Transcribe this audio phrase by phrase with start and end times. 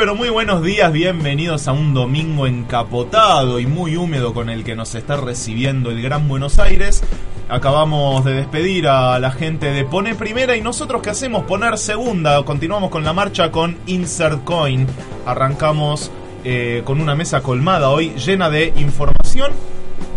[0.00, 4.74] Pero muy buenos días, bienvenidos a un domingo encapotado y muy húmedo con el que
[4.74, 7.02] nos está recibiendo el Gran Buenos Aires.
[7.50, 12.42] Acabamos de despedir a la gente de Pone Primera y nosotros qué hacemos poner segunda.
[12.46, 14.86] Continuamos con la marcha con Insert Coin.
[15.26, 16.10] Arrancamos
[16.44, 19.52] eh, con una mesa colmada hoy llena de información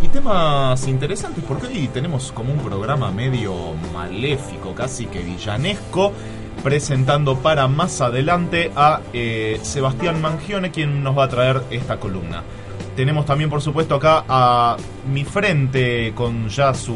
[0.02, 3.53] y temas interesantes porque hoy tenemos como un programa medio
[3.94, 6.14] maléfico, casi que villanesco
[6.64, 12.41] presentando para más adelante a eh, Sebastián Mangione, quien nos va a traer esta columna.
[12.96, 14.78] Tenemos también, por supuesto, acá a
[15.12, 16.96] mi frente con ya su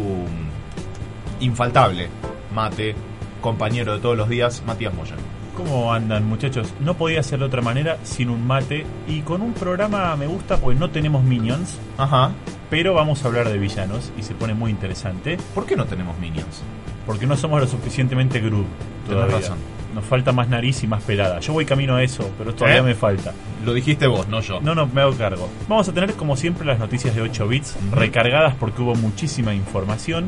[1.40, 2.10] infaltable
[2.54, 2.96] mate,
[3.42, 5.16] compañero de todos los días, Matías Moya.
[5.56, 6.74] ¿Cómo andan muchachos?
[6.80, 10.58] No podía ser de otra manera sin un mate y con un programa me gusta
[10.58, 12.32] pues no tenemos minions, Ajá.
[12.70, 16.18] pero vamos a hablar de villanos y se pone muy interesante ¿Por qué no tenemos
[16.20, 16.62] minions?
[17.08, 18.66] Porque no somos lo suficientemente Tenés
[19.08, 19.38] todavía.
[19.38, 19.58] razón.
[19.96, 21.40] Nos falta más nariz y más pelada.
[21.40, 22.84] Yo voy camino a eso, pero todavía ¿Eh?
[22.84, 23.34] me falta.
[23.66, 24.60] Lo dijiste vos, no yo.
[24.62, 25.50] No, no, me hago cargo.
[25.68, 30.28] Vamos a tener como siempre las noticias de 8 bits, recargadas porque hubo muchísima información.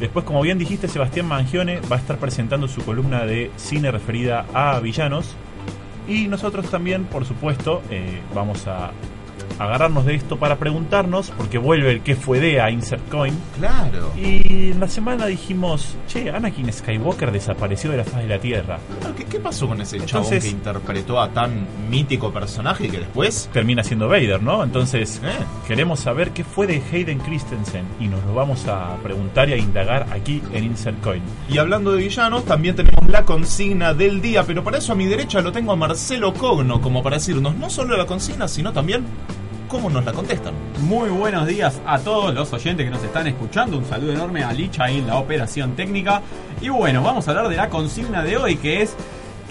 [0.00, 4.46] Después, como bien dijiste, Sebastián Mangione va a estar presentando su columna de cine referida
[4.54, 5.36] a villanos.
[6.08, 8.92] Y nosotros también, por supuesto, eh, vamos a
[9.58, 13.34] agarrarnos de esto para preguntarnos, porque vuelve el que fue de a Insert Coin.
[13.58, 14.12] Claro.
[14.16, 18.78] Y en la semana dijimos, che, Anakin Skywalker desapareció de la faz de la Tierra.
[19.16, 23.48] ¿Qué, qué pasó con ese chabón Entonces- que interpretó a tan mítico personaje que después...
[23.52, 24.62] Termina siendo Vader, ¿no?
[24.64, 25.28] Entonces, Eh.
[25.66, 29.56] queremos saber qué fue de Hayden Christensen y nos lo vamos a preguntar y a
[29.56, 31.22] indagar aquí en Insert Coin.
[31.48, 35.06] Y hablando de villanos, también tenemos la consigna del día, pero para eso a mi
[35.06, 39.04] derecha lo tengo a Marcelo Cogno, como para decirnos no solo la consigna, sino también
[39.68, 40.54] cómo nos la contestan.
[40.82, 43.78] Muy buenos días a todos los oyentes que nos están escuchando.
[43.78, 46.22] Un saludo enorme a Licha en la operación técnica.
[46.60, 48.96] Y bueno, vamos a hablar de la consigna de hoy que es.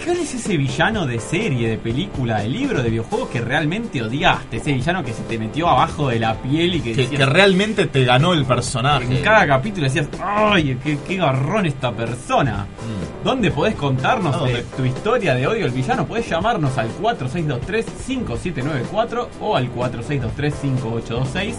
[0.04, 4.56] ¿Cuál es ese villano de serie, de película, de libro, de videojuego que realmente odiaste?
[4.58, 7.26] Ese villano que se te metió abajo de la piel y que, Que, decías- que
[7.26, 9.16] realmente te ganó el personaje.
[9.18, 12.66] en cada capítulo decías, ¡ay, qué, qué garrón esta persona!
[12.66, 13.24] Mm.
[13.24, 16.04] ¿Dónde podés contarnos de tu historia de odio al villano?
[16.06, 21.54] Podés llamarnos al 4623-5794 o al 4623-5826.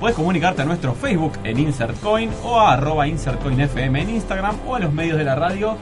[0.00, 4.80] Podés comunicarte a nuestro Facebook en InsertCoin o a arroba InsertCoinFM en Instagram o a
[4.80, 5.76] los medios de la radio.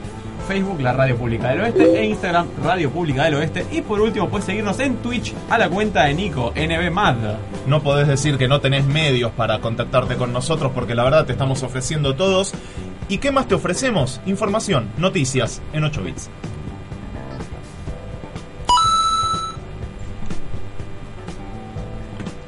[0.51, 3.65] Facebook, la Radio Pública del Oeste, e Instagram, Radio Pública del Oeste.
[3.71, 7.15] Y por último, puedes seguirnos en Twitch a la cuenta de Nico, NBMad.
[7.67, 11.31] No podés decir que no tenés medios para contactarte con nosotros porque la verdad te
[11.31, 12.53] estamos ofreciendo todos.
[13.07, 14.19] ¿Y qué más te ofrecemos?
[14.25, 16.29] Información, noticias en 8 bits.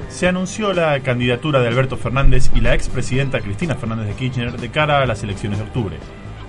[0.09, 4.69] Se anunció la candidatura de Alberto Fernández y la expresidenta Cristina Fernández de Kirchner de
[4.71, 5.97] cara a las elecciones de octubre.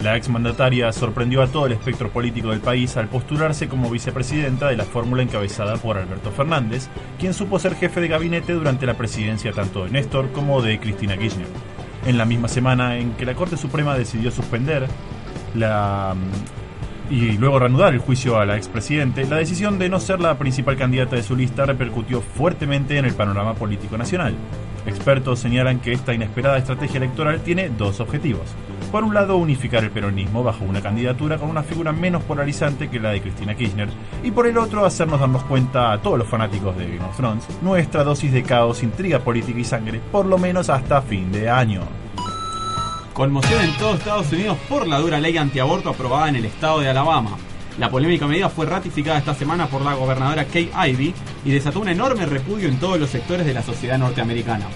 [0.05, 4.77] La exmandataria sorprendió a todo el espectro político del país al postularse como vicepresidenta de
[4.77, 9.53] la fórmula encabezada por Alberto Fernández, quien supo ser jefe de gabinete durante la presidencia
[9.53, 11.47] tanto de Néstor como de Cristina Kirchner.
[12.05, 14.89] En la misma semana en que la Corte Suprema decidió suspender
[17.09, 20.77] y luego reanudar el juicio a la expresidente, la decisión de no ser la principal
[20.77, 24.35] candidata de su lista repercutió fuertemente en el panorama político nacional.
[24.85, 28.55] Expertos señalan que esta inesperada estrategia electoral tiene dos objetivos.
[28.94, 33.00] Por un lado, unificar el peronismo bajo una candidatura con una figura menos polarizante que
[33.00, 33.88] la de Cristina Kirchner,
[34.23, 37.44] y por el otro, hacernos darnos cuenta a todos los fanáticos de Game of Thrones
[37.61, 41.81] nuestra dosis de caos, intriga política y sangre, por lo menos hasta fin de año.
[43.14, 46.88] Conmoción en todo Estados Unidos por la dura ley antiaborto aprobada en el estado de
[46.88, 47.37] Alabama.
[47.81, 51.12] La polémica medida fue ratificada esta semana por la gobernadora Kay Ivey
[51.44, 54.67] y desató un enorme repudio en todos los sectores de la sociedad norteamericana.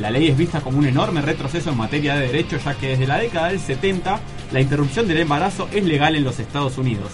[0.00, 3.06] La ley es vista como un enorme retroceso en materia de derechos ya que desde
[3.06, 4.18] la década del 70
[4.50, 7.10] la interrupción del embarazo es legal en los Estados Unidos.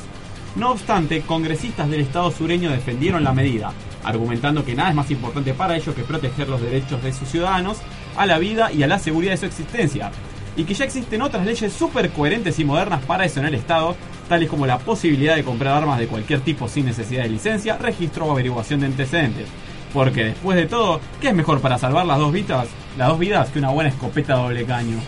[0.55, 3.73] No obstante, congresistas del estado sureño defendieron la medida,
[4.05, 7.79] argumentando que nada es más importante para ellos que proteger los derechos de sus ciudadanos
[8.17, 10.13] a la vida y a la seguridad de su existencia,
[10.57, 13.97] y que ya existen otras leyes súper coherentes y modernas para eso en el estado,
[14.29, 18.27] tales como la posibilidad de comprar armas de cualquier tipo sin necesidad de licencia, registro
[18.27, 19.49] o averiguación de antecedentes.
[19.97, 23.49] Porque después de todo, ¿qué es mejor para salvar las dos vidas, las dos vidas
[23.49, 24.99] que una buena escopeta doble caño?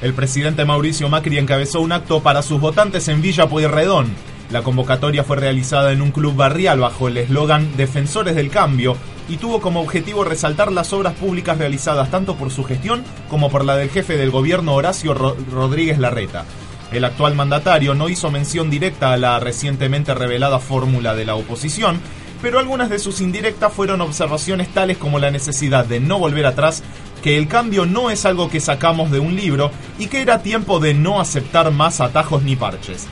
[0.00, 4.14] El presidente Mauricio Macri encabezó un acto para sus votantes en Villa Pueyrredón.
[4.50, 8.96] La convocatoria fue realizada en un club barrial bajo el eslogan Defensores del Cambio
[9.28, 13.66] y tuvo como objetivo resaltar las obras públicas realizadas tanto por su gestión como por
[13.66, 16.46] la del jefe del gobierno Horacio Rodríguez Larreta.
[16.92, 22.00] El actual mandatario no hizo mención directa a la recientemente revelada fórmula de la oposición,
[22.44, 26.82] pero algunas de sus indirectas fueron observaciones tales como la necesidad de no volver atrás,
[27.22, 30.78] que el cambio no es algo que sacamos de un libro y que era tiempo
[30.78, 33.06] de no aceptar más atajos ni parches.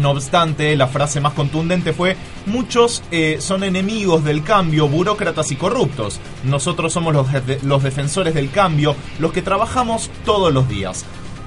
[0.00, 2.16] No obstante, la frase más contundente fue,
[2.46, 6.18] muchos eh, son enemigos del cambio, burócratas y corruptos.
[6.44, 7.26] Nosotros somos los,
[7.64, 11.04] los defensores del cambio, los que trabajamos todos los días.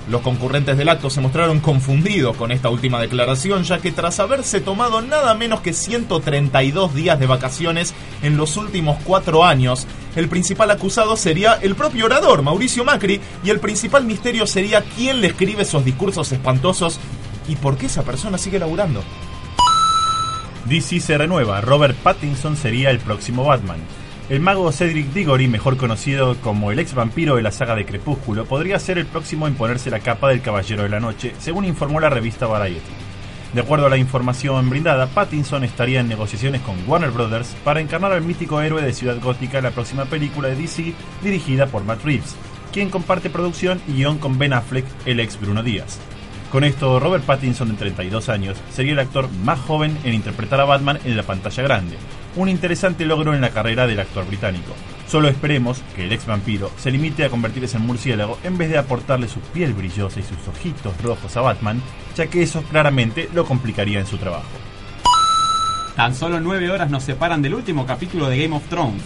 [0.10, 4.62] Los concurrentes del acto se mostraron confundidos con esta última declaración, ya que tras haberse
[4.62, 10.72] tomado nada menos que 132 días de vacaciones en los últimos cuatro años, el principal
[10.72, 15.64] acusado sería el propio orador, Mauricio Macri, y el principal misterio sería quién le escribe
[15.64, 17.00] esos discursos espantosos
[17.50, 19.04] y por qué esa persona sigue laburando.
[20.70, 23.80] DC se renueva, Robert Pattinson sería el próximo Batman.
[24.30, 28.44] El mago Cedric Diggory, mejor conocido como el ex vampiro de la saga de Crepúsculo,
[28.44, 32.02] podría ser el próximo en ponerse la capa del Caballero de la Noche, según informó
[32.02, 32.82] la revista Variety.
[33.54, 38.12] De acuerdo a la información brindada, Pattinson estaría en negociaciones con Warner Brothers para encarnar
[38.12, 42.04] al mítico héroe de Ciudad Gótica en la próxima película de DC dirigida por Matt
[42.04, 42.36] Reeves,
[42.74, 46.00] quien comparte producción y guion con Ben Affleck, el ex Bruno Díaz.
[46.52, 50.66] Con esto, Robert Pattinson, de 32 años, sería el actor más joven en interpretar a
[50.66, 51.96] Batman en la pantalla grande,
[52.38, 54.74] un interesante logro en la carrera del actor británico.
[55.08, 58.78] Solo esperemos que el ex vampiro se limite a convertirse en murciélago en vez de
[58.78, 61.82] aportarle su piel brillosa y sus ojitos rojos a Batman,
[62.16, 64.48] ya que eso claramente lo complicaría en su trabajo.
[65.96, 69.02] Tan solo 9 horas nos separan del último capítulo de Game of Thrones.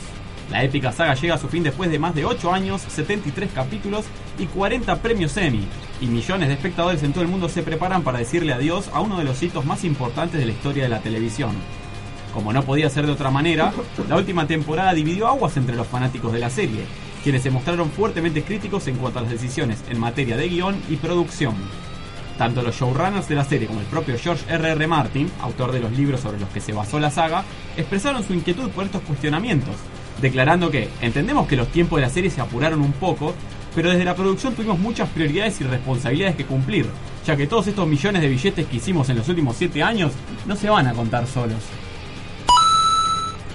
[0.50, 4.06] La épica saga llega a su fin después de más de 8 años, 73 capítulos
[4.38, 5.66] y 40 premios Emmy.
[6.02, 9.18] Y millones de espectadores en todo el mundo se preparan para decirle adiós a uno
[9.18, 11.56] de los hitos más importantes de la historia de la televisión.
[12.34, 13.74] Como no podía ser de otra manera,
[14.08, 16.86] la última temporada dividió aguas entre los fanáticos de la serie,
[17.24, 20.96] quienes se mostraron fuertemente críticos en cuanto a las decisiones en materia de guion y
[20.96, 21.56] producción.
[22.38, 24.72] Tanto los showrunners de la serie como el propio George R.R.
[24.72, 24.88] R.
[24.88, 27.44] Martin, autor de los libros sobre los que se basó la saga,
[27.78, 29.76] expresaron su inquietud por estos cuestionamientos,
[30.22, 33.36] declarando que entendemos que los tiempos de la serie se apuraron un poco,
[33.76, 36.88] pero desde la producción tuvimos muchas prioridades y responsabilidades que cumplir,
[37.26, 40.14] ya que todos estos millones de billetes que hicimos en los últimos 7 años
[40.48, 41.60] no se van a contar solos.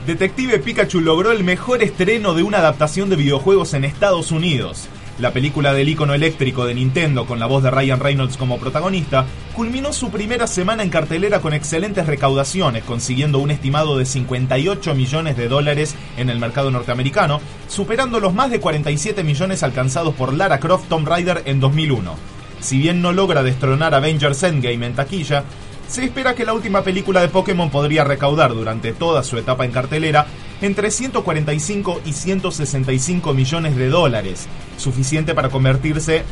[0.06, 4.88] Detective Pikachu logró el mejor estreno de una adaptación de videojuegos en Estados Unidos.
[5.18, 9.26] La película del icono eléctrico de Nintendo con la voz de Ryan Reynolds como protagonista
[9.52, 15.36] culminó su primera semana en cartelera con excelentes recaudaciones, consiguiendo un estimado de 58 millones
[15.36, 20.60] de dólares en el mercado norteamericano, superando los más de 47 millones alcanzados por Lara
[20.60, 22.14] Croft Tomb Raider en 2001.
[22.60, 25.42] Si bien no logra destronar Avengers Endgame en taquilla,
[25.88, 29.72] se espera que la última película de Pokémon podría recaudar durante toda su etapa en
[29.72, 30.26] cartelera
[30.60, 36.24] entre 145 y 165 millones de dólares, suficiente para convertirse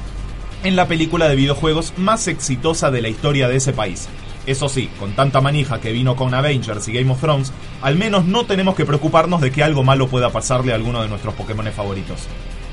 [0.65, 4.09] en la película de videojuegos más exitosa de la historia de ese país.
[4.47, 8.25] Eso sí, con tanta manija que vino con Avengers y Game of Thrones, al menos
[8.25, 11.67] no tenemos que preocuparnos de que algo malo pueda pasarle a alguno de nuestros Pokémon
[11.73, 12.21] favoritos.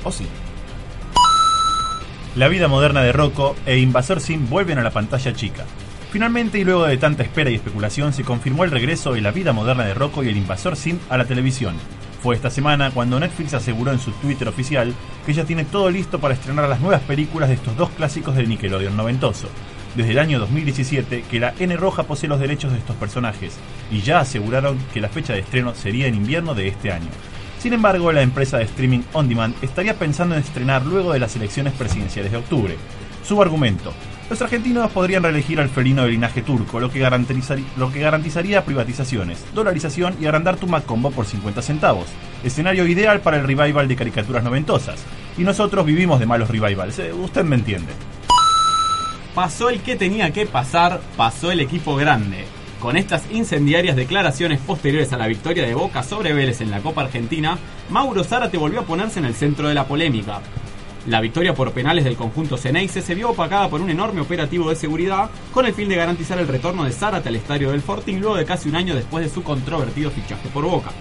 [0.04, 0.26] ¿O sí?
[2.34, 5.64] La vida moderna de Rocco e Invasor Sim vuelven a la pantalla chica.
[6.12, 9.54] Finalmente, y luego de tanta espera y especulación, se confirmó el regreso de la vida
[9.54, 11.74] moderna de Rocco y el invasor Sim a la televisión.
[12.22, 14.92] Fue esta semana cuando Netflix aseguró en su Twitter oficial
[15.24, 18.50] que ya tiene todo listo para estrenar las nuevas películas de estos dos clásicos del
[18.50, 19.48] Nickelodeon noventoso.
[19.96, 23.54] Desde el año 2017 que la N Roja posee los derechos de estos personajes
[23.90, 27.08] y ya aseguraron que la fecha de estreno sería en invierno de este año.
[27.58, 31.36] Sin embargo, la empresa de streaming on demand estaría pensando en estrenar luego de las
[31.36, 32.76] elecciones presidenciales de octubre.
[33.24, 33.94] Su argumento.
[34.30, 40.26] Los argentinos podrían reelegir al felino de linaje turco, lo que, garantizaría, privatizaciones, dolarización y
[40.26, 42.06] agrandar tu Macombo por 50 centavos.
[42.42, 45.04] Escenario ideal para el revival de caricaturas noventosas.
[45.36, 47.92] Y nosotros vivimos de malos revivals, eh, usted me entiende.
[49.34, 52.44] Pasó el que tenía que pasar, pasó el equipo grande.
[52.80, 57.02] Con estas incendiarias declaraciones posteriores a la victoria de Boca sobre Vélez en la Copa
[57.02, 57.56] Argentina,
[57.90, 60.40] Mauro Zárate volvió a ponerse en el centro de la polémica.
[61.06, 64.76] La victoria por penales del conjunto Ceneice se vio opacada por un enorme operativo de
[64.76, 68.36] seguridad con el fin de garantizar el retorno de Zárate al estadio del Fortín luego
[68.36, 70.92] de casi un año después de su controvertido fichaje por Boca.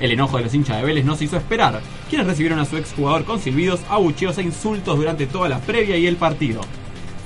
[0.00, 2.78] El enojo de los hinchas de Vélez no se hizo esperar, quienes recibieron a su
[2.78, 6.62] exjugador con silbidos, abucheos e insultos durante toda la previa y el partido.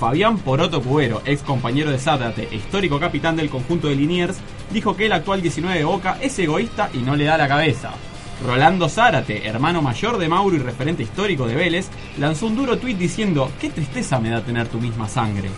[0.01, 4.37] Fabián Poroto Cubero, ex compañero de Zárate e histórico capitán del conjunto de Liniers,
[4.73, 7.93] dijo que el actual 19 de Boca es egoísta y no le da la cabeza.
[8.45, 11.89] Rolando Zárate, hermano mayor de Mauro y referente histórico de Vélez,
[12.19, 15.51] lanzó un duro tuit diciendo, qué tristeza me da tener tu misma sangre.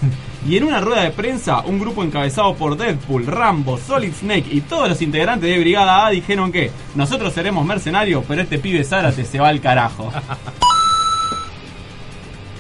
[0.47, 4.61] Y en una rueda de prensa, un grupo encabezado por Deadpool, Rambo, Solid Snake y
[4.61, 9.25] todos los integrantes de Brigada A dijeron que nosotros seremos mercenarios, pero este pibe Zárate
[9.25, 10.13] se va al carajo.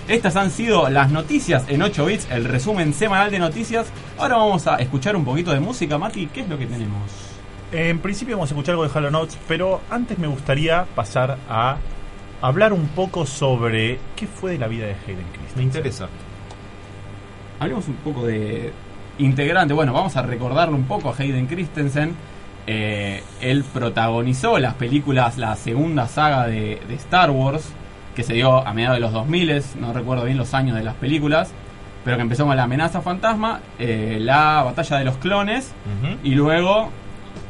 [0.09, 3.89] Estas han sido las noticias en 8 bits, el resumen semanal de noticias.
[4.17, 6.29] Ahora vamos a escuchar un poquito de música, Mati.
[6.29, 7.28] ¿Qué es lo que tenemos?
[7.71, 11.77] En principio vamos a escuchar algo de Hollow Notes, pero antes me gustaría pasar a
[12.41, 15.57] hablar un poco sobre qué fue de la vida de Hayden Christensen.
[15.57, 16.09] Me interesa.
[17.61, 18.73] Hablemos un poco de
[19.19, 19.75] integrante.
[19.75, 22.15] Bueno, vamos a recordarlo un poco a Hayden Christensen.
[22.67, 27.71] Eh, él protagonizó las películas, la segunda saga de, de Star Wars,
[28.17, 30.95] que se dio a mediados de los 2000, no recuerdo bien los años de las
[30.95, 31.53] películas,
[32.05, 35.73] pero que empezó con la amenaza fantasma, eh, la batalla de los clones
[36.23, 36.91] y luego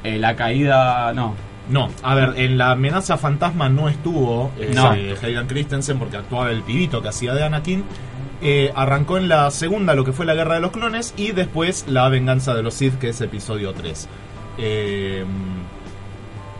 [0.04, 1.34] eh, la caída, no,
[1.68, 4.90] No, a ver, en la amenaza fantasma no estuvo eh, No.
[4.90, 7.84] Hayden Christensen porque actuaba el pibito que hacía de Anakin.
[8.40, 11.86] Eh, arrancó en la segunda lo que fue la guerra de los clones y después
[11.88, 14.08] la venganza de los Sith que es episodio 3.
[14.58, 15.24] Eh,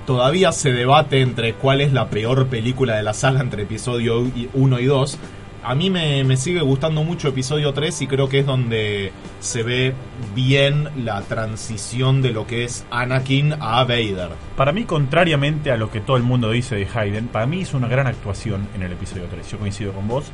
[0.05, 4.81] todavía se debate entre cuál es la peor película de la saga entre episodio 1
[4.81, 5.19] y 2.
[5.69, 9.63] A mí me, me sigue gustando mucho episodio 3 y creo que es donde se
[9.63, 9.93] ve
[10.35, 14.31] bien la transición de lo que es Anakin a Vader.
[14.57, 17.77] Para mí, contrariamente a lo que todo el mundo dice de Hayden, para mí hizo
[17.77, 19.47] una gran actuación en el episodio 3.
[19.51, 20.25] Yo coincido con vos.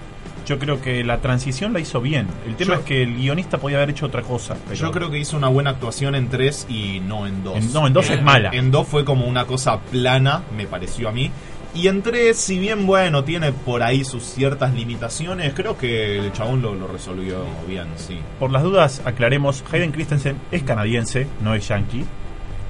[0.46, 2.28] Yo creo que la transición la hizo bien.
[2.46, 4.54] El tema Yo- es que el guionista podía haber hecho otra cosa.
[4.68, 7.56] pero- Yo creo que hizo una buena actuación en 3 y no en 2.
[7.56, 8.50] En- no, en dos es mala.
[8.52, 11.30] En 2 fue como una cosa plana, me pareció a mí.
[11.74, 16.32] Y en 3, si bien bueno, tiene por ahí sus ciertas limitaciones, creo que el
[16.32, 18.18] chabón lo, lo resolvió bien, sí.
[18.38, 22.04] Por las dudas, aclaremos, Hayden Christensen es canadiense, no es yankee.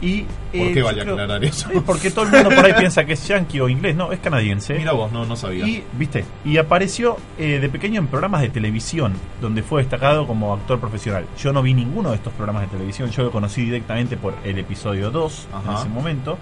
[0.01, 1.71] Y, ¿Por eh, qué vale creo- aclarar eso?
[1.71, 4.21] Eh, Porque todo el mundo por ahí piensa que es yankee o inglés, no, es
[4.21, 4.75] canadiense.
[4.75, 5.67] Mira vos, no, no sabía.
[5.67, 10.53] Y, viste, y apareció eh, de pequeño en programas de televisión, donde fue destacado como
[10.55, 11.27] actor profesional.
[11.39, 14.59] Yo no vi ninguno de estos programas de televisión, yo lo conocí directamente por el
[14.59, 15.81] episodio 2 en Ajá.
[15.83, 16.39] ese momento.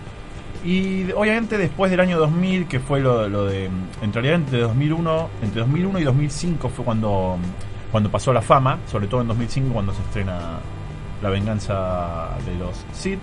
[0.65, 3.69] Y obviamente después del año 2000, que fue lo, lo de...
[4.01, 7.37] En realidad entre 2001, entre 2001 y 2005 fue cuando,
[7.91, 10.61] cuando pasó la fama, sobre todo en 2005 cuando se estrena
[11.21, 13.19] La venganza de los Sith.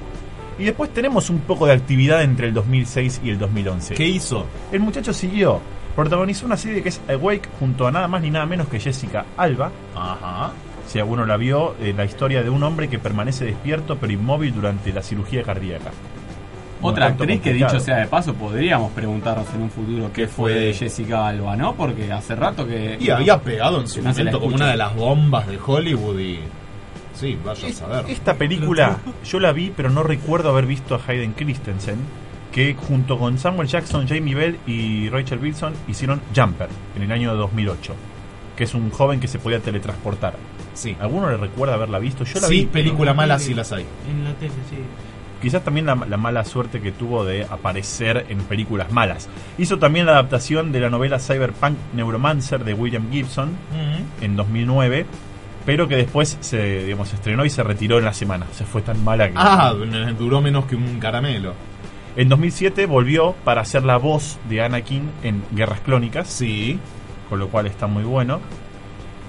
[0.58, 3.96] Y después tenemos un poco de actividad entre el 2006 y el 2011.
[3.96, 4.46] ¿Qué hizo?
[4.74, 5.62] El muchacho siguió.
[5.96, 9.25] Protagonizó una serie que es Awake junto a nada más ni nada menos que Jessica
[9.38, 9.72] Alba.
[9.96, 10.51] Ajá.
[10.86, 14.53] Si alguno la vio, eh, la historia de un hombre que permanece despierto pero inmóvil
[14.53, 15.91] durante la cirugía cardíaca.
[16.82, 20.74] Otra actriz que dicho sea de paso podríamos preguntarnos en un futuro qué fue de
[20.74, 21.76] Jessica Alba, ¿no?
[21.76, 22.98] Porque hace rato que...
[23.00, 26.40] Y había pegado en su No momento como una de las bombas de Hollywood y...
[27.14, 28.06] Sí, vaya a saber.
[28.10, 31.98] Esta película yo la vi, pero no recuerdo haber visto a Hayden Christensen,
[32.54, 37.36] que junto con Samuel Jackson, Jamie Bell y Rachel Wilson hicieron Jumper en el año
[37.36, 37.94] 2008,
[38.56, 40.36] que es un joven que se podía teletransportar.
[40.74, 40.96] Sí.
[41.02, 42.24] ¿Alguno le recuerda haberla visto?
[42.24, 42.66] Yo la Sí, vi.
[42.68, 43.86] película mala la sí las hay.
[44.10, 44.78] En la tele, sí.
[45.41, 49.29] Quizás también la, la mala suerte que tuvo de aparecer en películas malas.
[49.58, 53.51] Hizo también la adaptación de la novela Cyberpunk Neuromancer de William Gibson
[54.22, 55.05] en 2009,
[55.65, 58.48] pero que después se digamos, estrenó y se retiró en la semana.
[58.51, 59.36] Se fue tan mala que...
[59.38, 59.74] Ah,
[60.17, 61.53] duró menos que un caramelo.
[62.15, 66.79] En 2007 volvió para hacer la voz de Anakin en Guerras Clónicas, Sí.
[67.29, 68.39] con lo cual está muy bueno.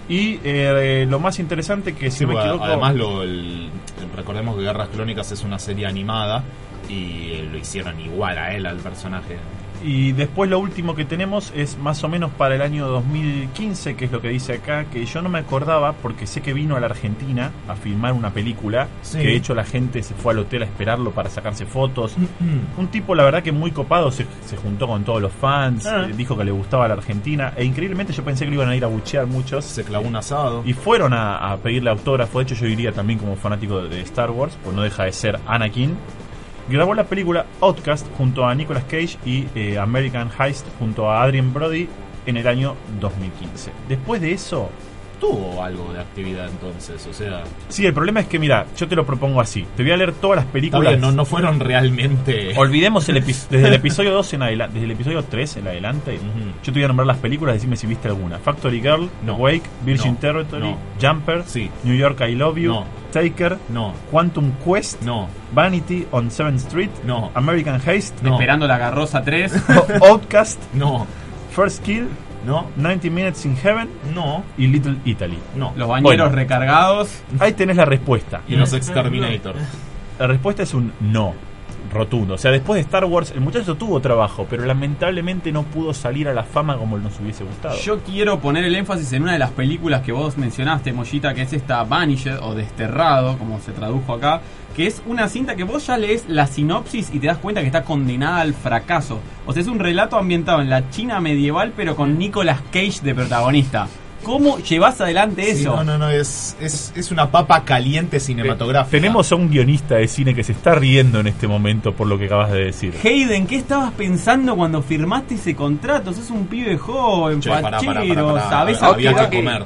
[0.09, 2.65] Y eh, lo más interesante que si Sí, no me equivoco...
[2.65, 3.71] además lo, el-
[4.17, 6.43] recordemos que Guerras Clónicas es una serie animada
[6.89, 9.39] y lo hicieron igual a él, al personaje.
[9.83, 14.05] Y después lo último que tenemos es más o menos para el año 2015, que
[14.05, 16.81] es lo que dice acá, que yo no me acordaba porque sé que vino a
[16.81, 19.19] la Argentina a filmar una película, Sí.
[19.19, 22.15] que de hecho la gente se fue al hotel a esperarlo para sacarse fotos.
[22.77, 26.07] Un tipo, la verdad que muy copado, se, se juntó con todos los fans, Ah.
[26.09, 28.77] eh, dijo que le gustaba la Argentina, e increíblemente yo pensé que lo iban a
[28.77, 29.65] ir a buchear muchos.
[29.65, 30.63] Se clavó un asado.
[30.67, 32.39] Y fueron a, a pedirle autógrafo.
[32.39, 35.39] De hecho, yo iría también como fanático de Star Wars, pues no deja de ser
[35.47, 35.97] Anakin.
[36.71, 41.53] Grabó la película Outcast junto a Nicolas Cage y eh, American Heist junto a Adrien
[41.53, 41.89] Brody
[42.27, 43.73] en el año 2015.
[43.89, 44.71] Después de eso,
[45.21, 47.43] Tuvo algo de actividad entonces, o sea.
[47.69, 49.67] sí, el problema es que, mira, yo te lo propongo así.
[49.77, 50.89] Te voy a leer todas las películas.
[50.93, 52.55] bien, no, no fueron realmente.
[52.57, 56.19] Olvidemos el desde el episodio 2 en adelante, desde el episodio 3 en adelante.
[56.65, 58.39] Yo te voy a nombrar las películas, decime si viste alguna.
[58.39, 59.35] Factory Girl, No.
[59.37, 60.19] Wake, Virgin No.
[60.19, 60.79] Territory, No.
[61.01, 61.71] Jumper, Sí.
[61.85, 62.83] New York I Love You.
[63.13, 67.31] Taker, No, Quantum Quest, no, Vanity on 7th Street, No.
[67.35, 68.35] American Haste, No.
[68.35, 69.53] Esperando la carroza 3.
[70.01, 71.07] O- Outcast, no,
[71.55, 72.07] First Kill,
[72.47, 75.39] no, 90 Minutes in Heaven no, y Little Italy.
[75.57, 75.73] no.
[75.77, 76.29] Los bañeros Bueno.
[76.35, 77.23] recargados.
[77.39, 78.43] Ahí tenés la respuesta.
[78.49, 79.55] Y los Exterminator.
[80.19, 81.35] La respuesta es un no.
[81.91, 82.35] Rotundo.
[82.35, 86.29] O sea, después de Star Wars, el muchacho tuvo trabajo, pero lamentablemente no pudo salir
[86.29, 87.77] a la fama como nos hubiese gustado.
[87.79, 91.43] Yo quiero poner el énfasis en una de las películas que vos mencionaste, Mollita, que
[91.43, 94.41] es esta Vanished o Desterrado, como se tradujo acá,
[94.77, 97.67] que es una cinta que vos ya lees la sinopsis y te das cuenta que
[97.67, 99.21] está condenada al fracaso.
[99.47, 103.15] O sea, es un relato ambientado en la China medieval, pero con Nicolas Cage de
[103.15, 103.89] protagonista.
[104.25, 105.77] ¿Cómo llevas adelante Sí, eso?
[105.77, 108.91] no, no, no, es, es, es una papa caliente cinematográfica.
[108.91, 112.19] Tenemos a un guionista de cine que se está riendo en este momento por lo
[112.19, 112.95] que acabas de decir.
[113.03, 116.13] Hayden, ¿qué estabas pensando cuando firmaste ese contrato?
[116.13, 118.49] Sos un pibe joven, Che, pará, pará, pará, fachero, pará.
[118.51, 119.65] sabés Había que comer.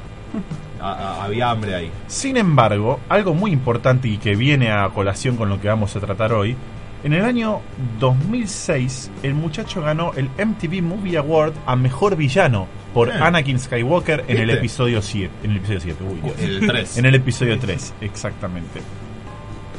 [0.80, 1.90] A- había hambre ahí.
[2.06, 6.00] Sin embargo, algo muy importante y que viene a colación con lo que vamos a
[6.00, 6.54] tratar hoy,
[7.02, 7.60] en el año
[8.00, 13.12] 2006 el muchacho ganó el MTV Movie Award a Mejor Villano por Eh.
[13.20, 15.30] Anakin Skywalker en el episodio 7.
[15.42, 16.34] En el episodio 7, uy, Dios.
[16.40, 16.96] El 3.
[16.98, 18.80] En el episodio 3, exactamente.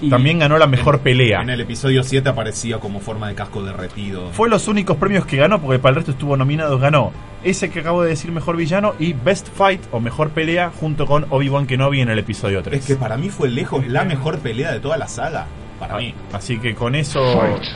[0.02, 1.42] Y- También ganó la mejor pelea.
[1.42, 4.30] En el episodio 7 aparecía como forma de casco derretido.
[4.34, 7.14] Fue los únicos premios que ganó, porque para el resto estuvo nominados, ganó
[7.46, 11.26] ese que acabo de decir, Mejor Villano, y Best Fight o Mejor Pelea, junto con
[11.30, 12.82] Obi-Wan Kenobi en el episodio 3.
[12.82, 15.46] Es que para mí fue lejos la mejor pelea de toda la saga.
[15.80, 16.14] Para mí.
[16.34, 17.22] Así que con eso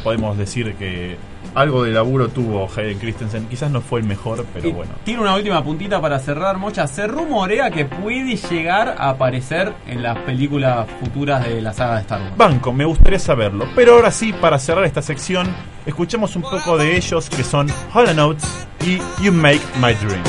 [0.04, 1.18] podemos decir que
[1.56, 3.48] algo de laburo tuvo Hayden Christensen.
[3.48, 4.92] Quizás no fue el mejor, pero Y bueno.
[5.04, 6.88] Tiene una última puntita para cerrar, Mocha.
[6.88, 12.02] Se rumorea que puede llegar a aparecer en las películas futuras de la saga de
[12.02, 12.38] Star Wars.
[12.38, 13.66] Banco, me gustaría saberlo.
[13.76, 15.48] Pero ahora sí, para cerrar esta sección,
[15.86, 20.24] escuchemos un poco de ellos que son Hollow Notes y You Make My Dream.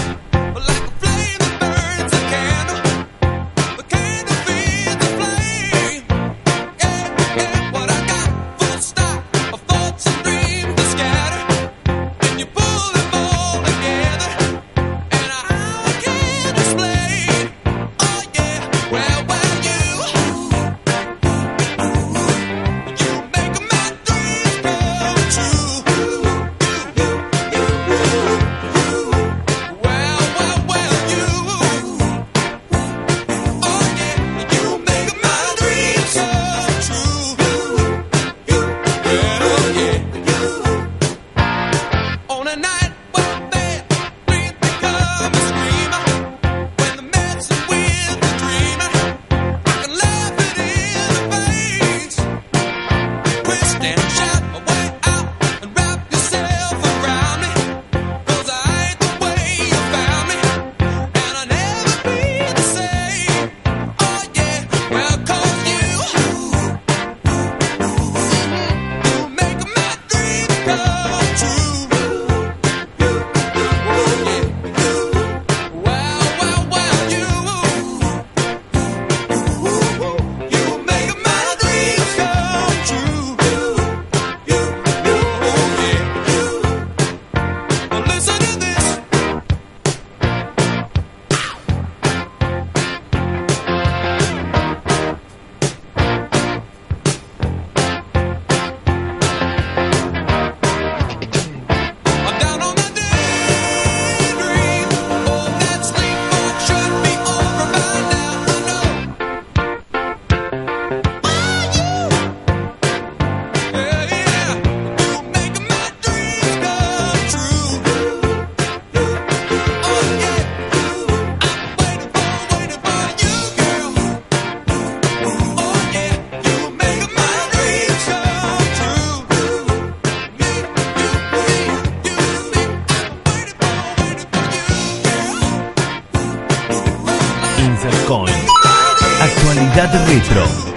[140.30, 140.69] Actualidad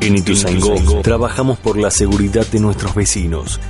[0.00, 3.60] En Ituzaingó trabajamos por la seguridad de nuestros vecinos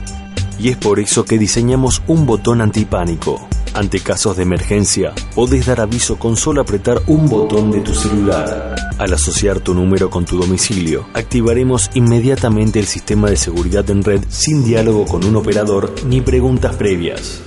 [0.58, 3.48] y es por eso que diseñamos un botón antipánico.
[3.74, 8.74] Ante casos de emergencia, podés dar aviso con solo apretar un botón de tu celular.
[8.98, 14.24] Al asociar tu número con tu domicilio, activaremos inmediatamente el sistema de seguridad en red
[14.28, 17.42] sin diálogo con un operador ni preguntas previas.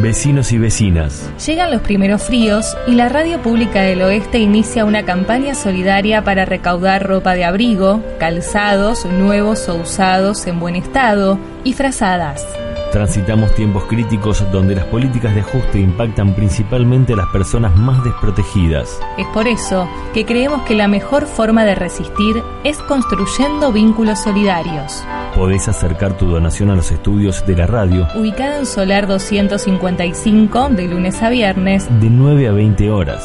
[0.02, 1.32] Vecinos y vecinas.
[1.46, 6.44] Llegan los primeros fríos y la Radio Pública del Oeste inicia una campaña solidaria para
[6.44, 12.46] recaudar ropa de abrigo, calzados nuevos o usados en buen estado y frazadas.
[12.92, 19.00] Transitamos tiempos críticos donde las políticas de ajuste impactan principalmente a las personas más desprotegidas.
[19.18, 25.04] Es por eso que creemos que la mejor forma de resistir es construyendo vínculos solidarios.
[25.36, 30.88] Podés acercar tu donación a los estudios de la radio Ubicada en Solar 255 de
[30.88, 33.24] lunes a viernes, de 9 a 20 horas.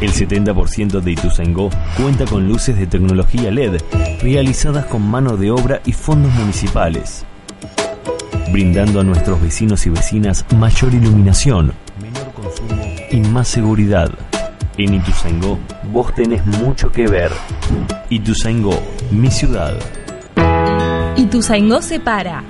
[0.01, 3.83] El 70% de Ituzaingó cuenta con luces de tecnología LED
[4.23, 7.27] realizadas con mano de obra y fondos municipales,
[8.51, 14.11] brindando a nuestros vecinos y vecinas mayor iluminación, menor consumo y más seguridad.
[14.81, 15.59] En Ituzaingó
[15.93, 17.31] vos tenés mucho que ver.
[18.09, 18.73] Ituzaingó,
[19.11, 19.75] mi ciudad.
[21.17, 22.43] Ituzaingó se para.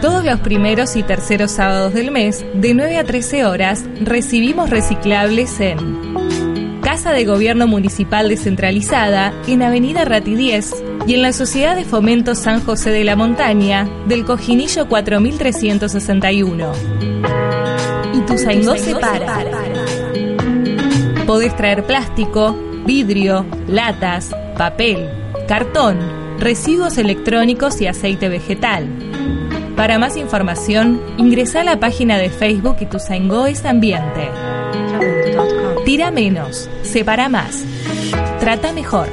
[0.00, 5.60] Todos los primeros y terceros sábados del mes, de 9 a 13 horas, recibimos reciclables
[5.60, 11.84] en Casa de Gobierno Municipal Descentralizada, en Avenida Rati 10 y en la Sociedad de
[11.84, 16.72] Fomento San José de la Montaña, del Cojinillo 4361.
[18.14, 19.79] Ituzaingó se para.
[21.30, 25.08] Podés traer plástico, vidrio, latas, papel,
[25.46, 26.00] cartón,
[26.40, 28.88] residuos electrónicos y aceite vegetal.
[29.76, 34.28] Para más información, ingresa a la página de Facebook Ituzaingó es Ambiente.
[35.84, 37.62] Tira menos, separa más.
[38.40, 39.06] Trata mejor.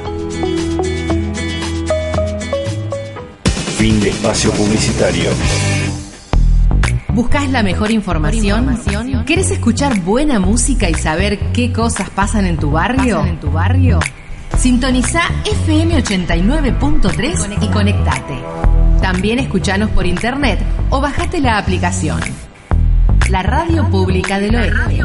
[3.76, 5.30] Fin de espacio publicitario.
[7.18, 8.78] ¿Buscas la mejor información?
[9.26, 13.26] ¿Querés escuchar buena música y saber qué cosas pasan en tu barrio?
[13.26, 13.98] en tu barrio?
[14.56, 18.38] Sintoniza FM 89.3 y conectate.
[19.02, 22.20] También escuchanos por internet o bajate la aplicación.
[23.28, 25.04] La Radio Pública del Oeste.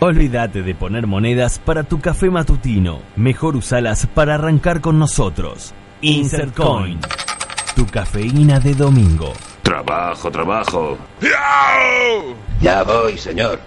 [0.00, 3.02] Olvídate de poner monedas para tu café matutino.
[3.14, 5.72] Mejor usalas para arrancar con nosotros.
[6.00, 6.98] Insert Coin.
[7.76, 9.32] Tu cafeína de domingo.
[9.66, 10.96] Trabajo, trabajo.
[12.60, 13.58] Ya voy, señor.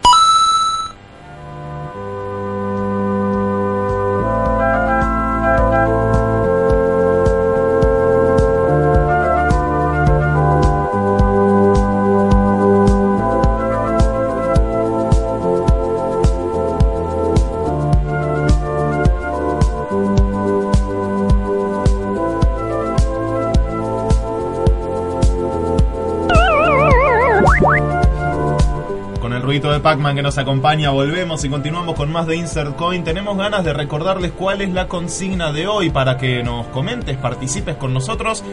[29.80, 33.02] De Pac-Man que nos acompaña, volvemos y continuamos con más de Insert Coin.
[33.06, 37.78] Tenemos ganas de recordarles cuál es la consigna de hoy para que nos comentes, participes
[37.78, 38.44] con nosotros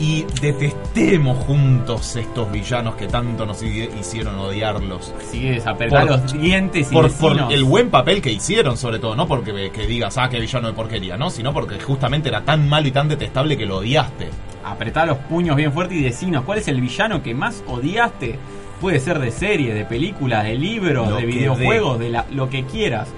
[0.00, 5.14] y detestemos juntos estos villanos que tanto nos hi- hicieron odiarlos.
[5.20, 8.98] Así es, apretar Por- los dientes y Por, por el buen papel que hicieron, sobre
[8.98, 12.40] todo, no porque que digas, ah, qué villano de porquería, no, sino porque justamente era
[12.40, 14.30] tan malo y tan detestable que lo odiaste.
[14.64, 18.36] Apretar los puños bien fuerte y decinos cuál es el villano que más odiaste.
[18.82, 22.64] Puede ser de serie, de película, de libros, Lo de videojuegos, de la- lo que
[22.64, 23.08] quieras.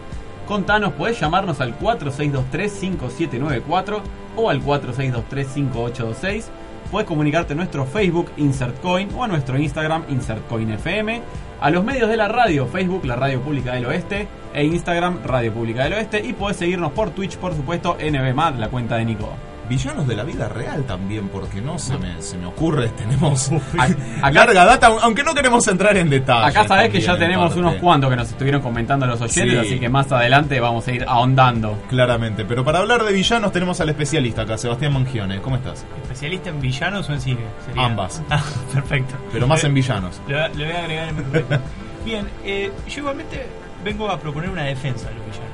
[0.46, 4.00] Contanos, podés llamarnos al 4623-5794
[4.37, 6.44] o al 4623-5826.
[6.90, 11.22] Puedes comunicarte a nuestro Facebook InsertCoin o a nuestro Instagram InsertCoinFM.
[11.61, 15.50] A los medios de la radio, Facebook, la Radio Pública del Oeste, e Instagram, Radio
[15.53, 16.20] Pública del Oeste.
[16.24, 19.31] Y podés seguirnos por Twitch, por supuesto, NBMAD, la cuenta de Nico.
[19.68, 24.31] Villanos de la vida real también, porque no se me, se me ocurre, tenemos acá-
[24.31, 26.46] larga data, aunque no queremos entrar en detalle.
[26.48, 29.57] Acá sabés que ya tenemos unos cuantos que nos estuvieron comentando los oyentes, Sí.
[29.57, 31.79] así que más adelante vamos a ir ahondando.
[31.88, 35.40] Claramente, pero para hablar de villanos tenemos al especialista acá, Sebastián Mangione.
[35.40, 35.87] ¿Cómo estás?
[36.03, 37.40] ¿Especialista en villanos o en cine?
[37.66, 37.87] Sería.
[37.87, 38.22] Ambas.
[38.31, 39.14] Ah, perfecto.
[39.33, 40.20] Pero más Le- en villanos.
[40.29, 41.22] Le, le voy a agregar en mi.
[42.05, 43.46] Bien, eh, yo igualmente
[43.83, 45.54] vengo a proponer una defensa de los villanos.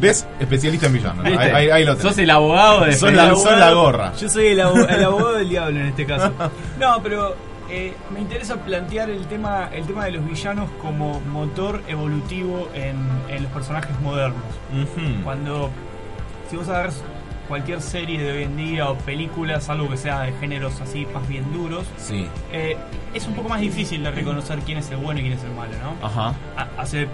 [0.00, 0.26] ¿Ves?
[0.38, 1.24] Especialista en villanos.
[1.26, 2.10] Ahí, ahí- ahí lo tenés.
[2.12, 4.12] Sos el abogado de Son la, son la gorra.
[4.18, 6.32] Yo soy el, abo- el abogado del diablo en este caso.
[6.80, 7.36] No, pero
[7.68, 12.96] eh, me interesa plantear el tema, el tema de los villanos como motor evolutivo en,
[13.28, 14.42] en los personajes modernos.
[15.24, 15.70] Cuando,
[16.48, 17.02] si vos agarras
[17.48, 21.26] cualquier serie de hoy en día o películas, algo que sea de géneros así más
[21.28, 22.26] bien duros, Sí.
[22.52, 22.76] eh,
[23.12, 25.50] es un poco más difícil de reconocer quién es el bueno y quién es el
[25.52, 26.06] malo, ¿no?
[26.06, 26.34] Ajá.
[26.56, 27.08] A- Hace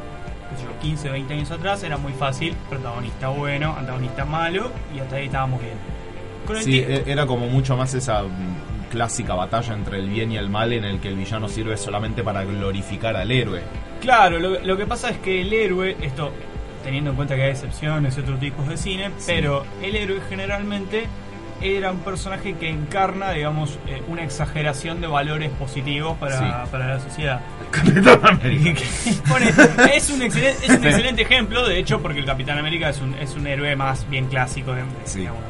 [0.63, 5.27] yo, 15, 20 años atrás era muy fácil, protagonista bueno, antagonista malo, y hasta ahí
[5.27, 5.75] estábamos bien.
[6.47, 10.33] Con el Sí, e- era como mucho más esa mm, clásica batalla entre el bien
[10.33, 13.63] y el mal en el que el villano sirve solamente para glorificar al héroe.
[14.01, 16.33] Claro, lo, lo que pasa es que el héroe, esto
[16.85, 21.07] teniendo en cuenta que hay excepciones y otros tipos de cine, pero el héroe generalmente
[21.61, 26.71] era un personaje que encarna, digamos, eh, una exageración de valores positivos para, Sí.
[26.71, 27.41] para la sociedad.
[29.95, 33.15] Es, un excelente, es un excelente ejemplo, de hecho, porque el Capitán América es un,
[33.15, 34.73] es un héroe más bien clásico.
[34.73, 35.21] De, Sí.
[35.21, 35.41] digamos.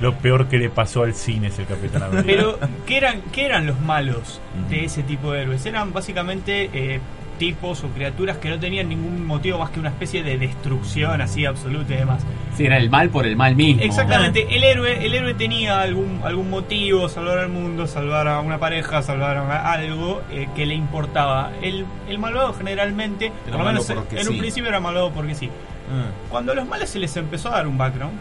[0.00, 2.24] Lo peor que le pasó al cine es el Capitán América.
[2.26, 5.64] Pero, ¿qué eran, ¿qué eran los malos de ese tipo de héroes?
[5.64, 7.00] Eran básicamente eh,
[7.38, 11.44] tipos o criaturas que no tenían ningún motivo más que una especie de destrucción así
[11.44, 12.22] absoluta y demás.
[12.56, 13.82] Sí, era el mal por el mal mismo.
[13.82, 18.58] Exactamente, el héroe, el héroe tenía algún, algún motivo, salvar al mundo, salvar a una
[18.58, 21.52] pareja, salvar a algo eh, que le importaba.
[21.62, 25.50] El, el malvado generalmente, por lo menos en un principio era malvado porque sí.
[25.90, 28.18] Ah, Cuando a los malos se les empezó a dar un background,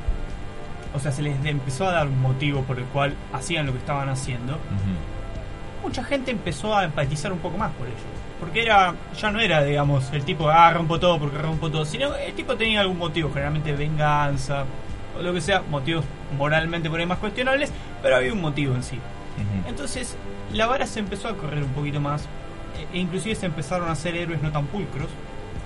[0.94, 3.80] o sea, se les empezó a dar un motivo por el cual hacían lo que
[3.80, 4.58] estaban haciendo,
[5.84, 8.00] mucha gente empezó a empatizar un poco más por ellos.
[8.40, 12.14] Porque era ya no era, digamos, el tipo, ah, rompo todo porque rompo todo, sino
[12.16, 14.66] el tipo tenía algún motivo, generalmente venganza,
[15.18, 16.04] o lo que sea, motivos
[16.38, 17.72] moralmente por ahí más cuestionables,
[18.02, 19.00] pero había un motivo en sí.
[19.68, 20.16] Entonces,
[20.54, 22.24] la vara se empezó a correr un poquito más,
[22.94, 25.08] e- e inclusive se empezaron a hacer héroes no tan pulcros,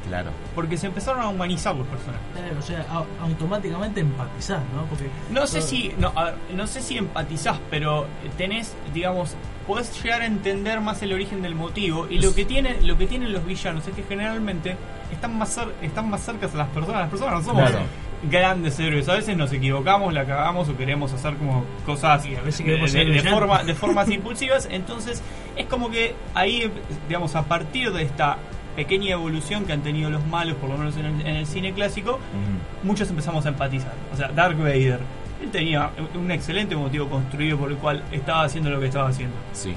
[0.08, 0.30] Claro.
[0.56, 2.22] porque se empezaron a humanizar los personajes.
[2.34, 4.84] Claro, o sea, au- automáticamente empatizás, ¿no?
[4.86, 8.06] Porque No sé todo- si no, a ver, no sé si empatizás, pero
[8.38, 9.36] tenés, digamos,
[9.70, 13.06] podés llegar a entender más el origen del motivo y lo que tiene, lo que
[13.06, 14.76] tienen los villanos es que generalmente
[15.14, 17.86] están más cer- están más cerca a las personas, las personas no somos Claro.
[18.30, 22.42] grandes héroes, a veces nos equivocamos, la cagamos o queremos hacer como cosas Y a
[22.42, 25.22] veces de, forma de formas impulsivas, entonces
[25.56, 26.72] es como que ahí
[27.08, 28.38] digamos a partir de esta
[28.76, 31.74] pequeña evolución que han tenido los malos, por lo menos en el, en el cine
[31.74, 32.18] clásico,
[32.84, 33.94] muchos empezamos a empatizar.
[34.14, 35.00] O sea, Dark Vader,
[35.42, 39.36] él tenía un excelente motivo construido por el cual estaba haciendo lo que estaba haciendo.
[39.54, 39.74] Sí.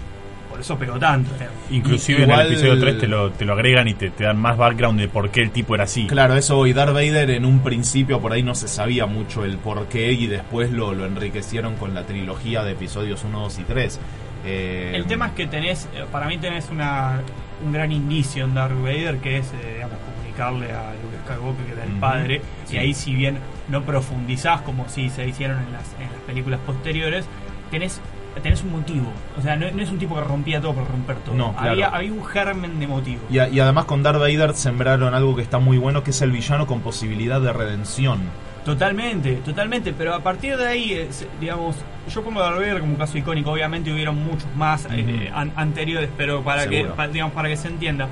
[0.51, 1.31] Por eso pegó tanto.
[1.43, 1.49] eh.
[1.71, 4.39] Inclusive Igual- en el episodio 3 te lo, te lo agregan y te, te dan
[4.39, 6.07] más background de por qué el tipo era así.
[6.09, 9.57] Claro, eso hoy Darth Vader en un principio por ahí no se sabía mucho el
[9.57, 13.63] por qué y después lo, lo enriquecieron con la trilogía de episodios 1, 2 y
[13.63, 14.01] 3.
[14.45, 17.21] Eh, El tema es que tenés, eh, para mí tenés una,
[17.65, 19.97] un gran indicio en Dark Vader que es, eh, digamos,
[20.33, 22.01] comunicarle a Luke Skywalker que era el Ujú.
[22.01, 22.43] padre.
[22.67, 22.77] Sí.
[22.77, 26.61] Y ahí si bien no profundizás como si se hicieron en las, en las películas
[26.67, 27.25] posteriores,
[27.71, 28.01] tenés
[28.43, 29.13] tenés un motivo.
[29.39, 31.35] O sea, no, no es un tipo que rompía todo por romper todo.
[31.35, 31.73] No, claro.
[31.73, 33.21] había, había un germen de motivo.
[33.31, 36.23] Y, a- y además con Darth Vader sembraron algo que está muy bueno, que es
[36.23, 38.21] el villano con posibilidad de redención.
[38.65, 41.09] Totalmente, totalmente, pero a partir de ahí, eh,
[41.41, 41.77] digamos,
[42.09, 46.09] yo pongo a Darth Vader como un caso icónico, obviamente hubieron muchos más eh, anteriores,
[46.17, 48.09] pero para que, digamos, para que se entienda.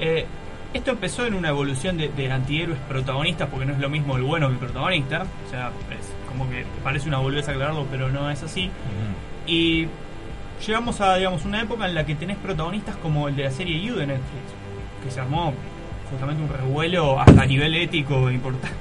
[0.00, 0.26] Eh,
[0.72, 4.22] esto empezó en una evolución de, de antihéroes protagonistas, porque no es lo mismo el
[4.22, 8.30] bueno que el protagonista, o sea, es como que parece una boludez aclararlo, pero no
[8.30, 8.70] es así.
[9.46, 9.88] Y
[10.64, 13.80] llegamos a, digamos, una época en la que tenés protagonistas como el de la serie
[13.80, 14.44] You de Netflix,
[15.02, 15.52] que se armó
[16.10, 18.76] justamente un revuelo hasta a nivel ético importante.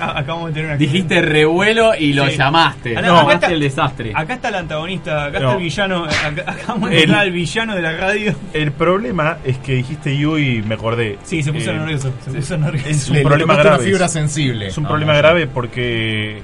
[0.00, 2.36] Acá- Acabamos de tener una Dijiste revuelo y lo Sí.
[2.36, 2.94] llamaste.
[2.94, 4.12] No, no, acá está- el desastre.
[4.14, 5.46] Acá está el antagonista, acá No.
[5.46, 8.34] está el villano, acá, acabamos de El- encontrar al villano de la radio.
[8.52, 11.18] El problema es que dijiste You y me acordé.
[11.24, 12.88] Sí, se puso Eh, nervioso, se puso nervioso.
[12.88, 13.90] Es un Le- le problema tocaste una grave.
[13.92, 14.66] fibra sensible.
[14.68, 16.40] Es un No, problema no, grave porque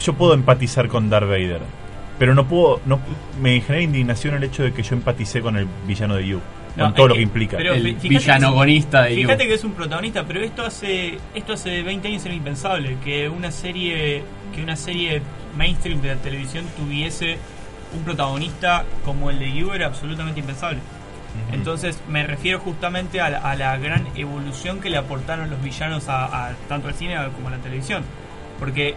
[0.00, 1.60] yo puedo empatizar con Darth Vader,
[2.18, 3.00] pero no puedo, no
[3.40, 6.40] me genera indignación el hecho de que yo empaticé con el villano de You.
[6.76, 7.56] No, con todo es lo que- implica.
[7.56, 11.52] pero El fíjate villanogonista que, de Fíjate que es un protagonista, pero esto hace esto
[11.54, 14.22] hace 20 años era impensable que una serie
[14.54, 15.22] que una serie
[15.56, 17.38] mainstream de la televisión tuviese
[17.96, 20.78] un protagonista como el de You era absolutamente impensable.
[21.52, 26.08] Entonces me refiero justamente a la, a la gran evolución que le aportaron los villanos
[26.08, 28.02] a, a tanto al cine como a la televisión.
[28.58, 28.96] Porque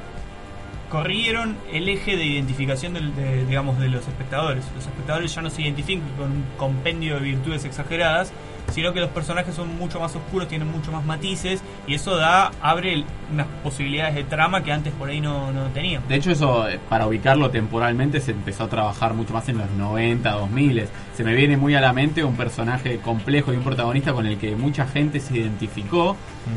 [0.92, 4.66] corrieron el eje de identificación del- de, digamos, de los espectadores.
[4.76, 8.34] Los espectadores ya no se identifican con un compendio de virtudes exageradas,
[8.72, 12.52] sino que los personajes son mucho más oscuros, tienen mucho más matices, y eso da
[12.62, 16.04] abre unas posibilidades de trama que antes por ahí no, no tenían.
[16.08, 19.70] De hecho, eso, eh, para ubicarlo temporalmente, se empezó a trabajar mucho más en los
[19.72, 20.88] 90, 2000.
[21.16, 24.38] Se me viene muy a la mente un personaje complejo y un protagonista con el
[24.38, 26.16] que mucha gente se identificó,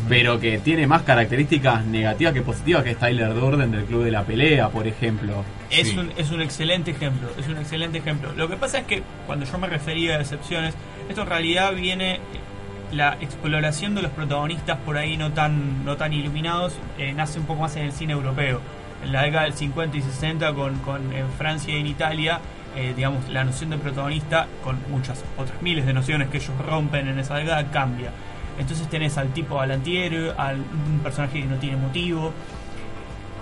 [0.09, 4.11] pero que tiene más características negativas que positivas, que es Tyler Durden del Club de
[4.11, 5.45] la Pelea, por ejemplo.
[5.71, 5.99] Es, Sí.
[5.99, 8.33] un, es un excelente ejemplo, es un excelente ejemplo.
[8.37, 10.75] Lo que pasa es que cuando yo me refería a excepciones,
[11.09, 12.21] esto en realidad viene
[12.93, 17.47] la exploración de los protagonistas por ahí no tan no tan iluminados eh, nace un
[17.47, 18.61] poco más en el cine europeo.
[19.03, 22.41] En la década del 50 y 60 con, con en Francia y en Italia,
[22.77, 27.09] eh, digamos, la noción de protagonista con muchas otras miles de nociones que ellos rompen
[27.09, 28.11] en esa década cambia.
[28.59, 32.33] Entonces tenés al tipo al antihéroe, al un personaje que no tiene motivo,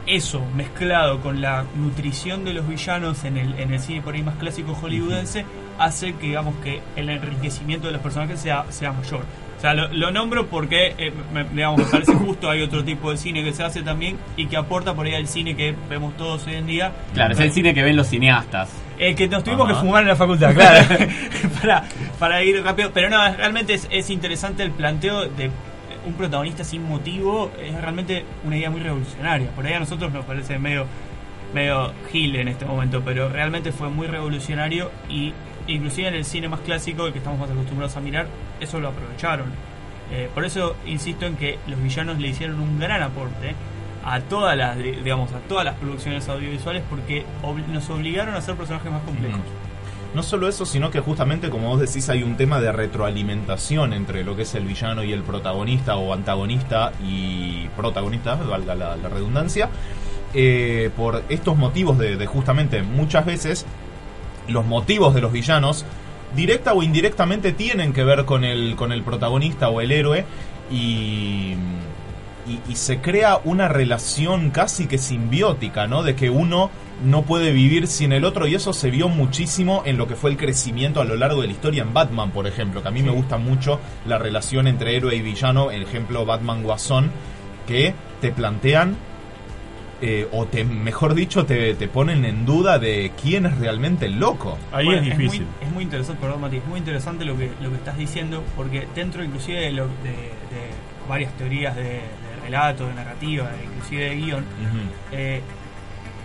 [0.07, 4.23] eso mezclado con la nutrición de los villanos en el, en el cine por ahí
[4.23, 5.45] más clásico hollywoodense
[5.79, 9.25] hace que digamos que el enriquecimiento de los personajes sea, sea mayor.
[9.57, 13.13] O sea, lo, lo nombro porque eh, me, digamos, me parece justo hay otro tipo
[13.13, 16.17] de cine que se hace también y que aporta por ahí al cine que vemos
[16.17, 16.93] todos hoy en día.
[17.15, 18.71] Claro, es el cine que ven los cineastas.
[18.99, 19.75] Eh, que nos tuvimos Ajá.
[19.75, 20.89] que fumar en la facultad, claro.
[21.61, 21.85] para,
[22.19, 22.91] para ir rápido.
[22.93, 25.51] Pero no, realmente es, es interesante el planteo de
[26.07, 27.51] un protagonista sin motivo.
[27.61, 29.51] Es realmente una idea muy revolucionaria.
[29.51, 30.87] Por ahí a nosotros nos parece medio,
[31.55, 35.33] medio gil en este momento, pero realmente fue muy revolucionario y
[35.67, 38.27] inclusive en el cine más clásico, el que estamos más acostumbrados a mirar,
[38.61, 39.47] eso lo aprovecharon.
[40.11, 43.55] Eh, por eso insisto en que los villanos le hicieron un gran aporte
[44.05, 48.57] a todas las digamos a todas las producciones audiovisuales porque obli- nos obligaron a ser
[48.57, 49.41] personajes más complejos.
[50.15, 54.25] No solo eso, sino que justamente, como vos decís, hay un tema de retroalimentación entre
[54.25, 59.71] lo que es el villano y el protagonista, o antagonista y protagonista, valga la, redundancia,
[60.35, 63.67] eh, por estos motivos de, justamente muchas veces
[64.49, 65.87] los motivos de los villanos,
[66.37, 70.27] directa o indirectamente, tienen que ver con el, con el protagonista o el héroe
[70.71, 71.55] y,
[72.69, 76.03] y se crea una relación casi que simbiótica, ¿no?
[76.03, 76.71] De que uno
[77.05, 80.31] no puede vivir sin el otro y eso se vio muchísimo en lo que fue
[80.31, 83.03] el crecimiento a lo largo de la historia en Batman, por ejemplo, que a mí
[83.03, 87.11] me gusta mucho la relación entre héroe y villano, el ejemplo Batman Guasón,
[87.67, 88.97] que te plantean
[90.01, 94.19] eh, o te, mejor dicho, te, te ponen en duda de quién es realmente el
[94.19, 94.59] loco.
[94.85, 95.27] Bueno, muy,
[95.61, 98.87] es muy interesante, perdón, Mati, es muy interesante lo que, lo que estás diciendo, porque
[98.97, 100.73] dentro inclusive de, lo- de- de
[101.09, 102.01] varias teorías de, de
[102.43, 104.45] relato, de narrativa, inclusive de guion,
[105.13, 105.41] eh,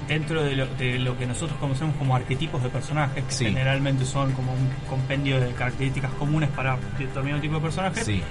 [0.08, 3.46] dentro de lo, de lo que nosotros conocemos como arquetipos de personajes, que Sí.
[3.46, 8.22] generalmente son como un compendio de características comunes para determinado tipo de personajes, Sí.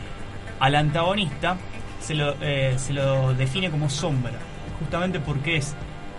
[0.60, 1.56] al antagonista
[2.00, 4.32] se lo, eh, se lo define como sombra,
[4.78, 5.74] justamente porque es,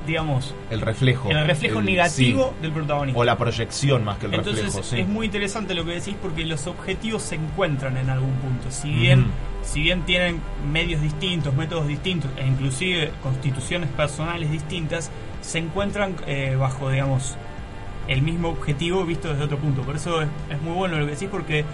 [0.05, 1.29] digamos, El reflejo.
[1.29, 2.61] el reflejo El- negativo sí.
[2.61, 3.19] del protagonista.
[3.19, 4.99] O la proyección más que el Entonces reflejo, sí.
[4.99, 8.69] es muy interesante lo que decís porque los objetivos se encuentran en algún punto.
[8.69, 9.25] Si bien,
[9.63, 10.39] si bien tienen
[10.71, 15.09] medios distintos, métodos distintos e inclusive constituciones personales distintas,
[15.41, 17.35] se encuentran eh, bajo, digamos,
[18.07, 19.81] el mismo objetivo visto desde otro punto.
[19.81, 21.65] Por eso es, muy bueno lo que decís porque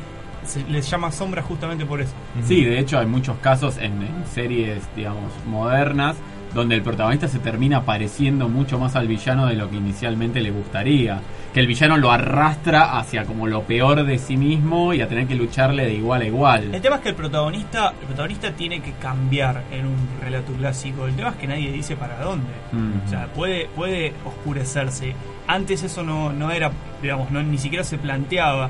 [0.45, 2.13] se les llama sombra justamente por eso.
[2.45, 6.15] Sí, de hecho hay muchos casos en, en series, digamos, modernas,
[6.54, 10.52] donde el protagonista se termina pareciendo mucho más al villano de lo que inicialmente le
[10.52, 11.20] gustaría.
[11.54, 15.28] Que el villano lo arrastra hacia como lo peor de sí mismo y a tener
[15.28, 16.74] que lucharle de igual a igual.
[16.74, 21.06] El tema es que el protagonista, el protagonista tiene que cambiar en un relato clásico.
[21.06, 22.52] El tema es que nadie dice para dónde.
[23.06, 25.16] O sea, puede, puede oscurecerse.
[25.48, 28.70] Antes eso no, no era, digamos, no, ni siquiera se planteaba.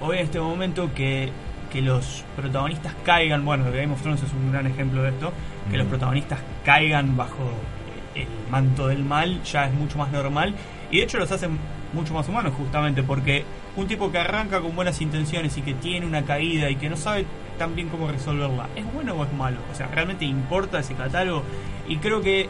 [0.00, 1.30] Hoy en este momento que,
[1.74, 5.32] que los protagonistas caigan, bueno, Game of Thrones es un gran ejemplo de esto,
[5.68, 7.50] que los protagonistas caigan bajo
[8.14, 10.54] el manto del mal ya es mucho más normal
[10.92, 11.58] y de hecho los hacen
[11.92, 16.06] mucho más humanos justamente porque un tipo que arranca con buenas intenciones y que tiene
[16.06, 17.26] una caída y que no sabe
[17.58, 19.58] tan bien cómo resolverla, ¿es bueno o es malo?
[19.72, 21.42] O sea, ¿realmente importa ese catálogo?
[21.88, 22.48] Y creo que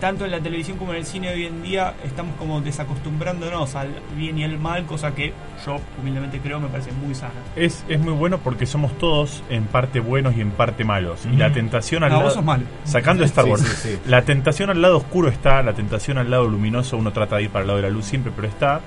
[0.00, 3.88] tanto en la televisión como en el cine hoy en día estamos como desacostumbrándonos al
[4.16, 5.32] bien y al mal, cosa que
[5.64, 7.32] yo humildemente creo me parece muy sana.
[7.56, 11.26] Es, es muy bueno porque somos todos en parte buenos y en parte malos.
[11.30, 12.34] Y la tentación al No, vos lado.
[12.36, 12.64] sos malo.
[12.84, 13.62] Sacando Star Wars.
[13.62, 13.98] sí, sí.
[14.06, 17.50] La tentación al lado oscuro está, la tentación al lado luminoso, uno trata de ir
[17.50, 18.80] para el lado de la luz siempre, pero está.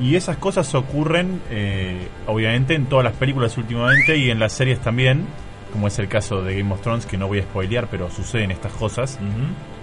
[0.00, 4.78] Y esas cosas ocurren, eh, obviamente, en todas las películas últimamente y en las series
[4.78, 5.24] también,
[5.72, 8.52] como es el caso de Game of Thrones, que no voy a spoilear, pero suceden
[8.52, 9.18] estas cosas.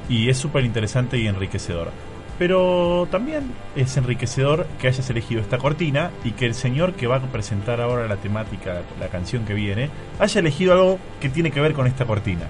[0.09, 1.91] Y es súper interesante y enriquecedor.
[2.37, 3.43] Pero también
[3.75, 7.79] es enriquecedor que hayas elegido esta cortina y que el señor que va a presentar
[7.79, 9.89] ahora la temática, la canción que viene,
[10.19, 12.47] haya elegido algo que tiene que ver con esta cortina.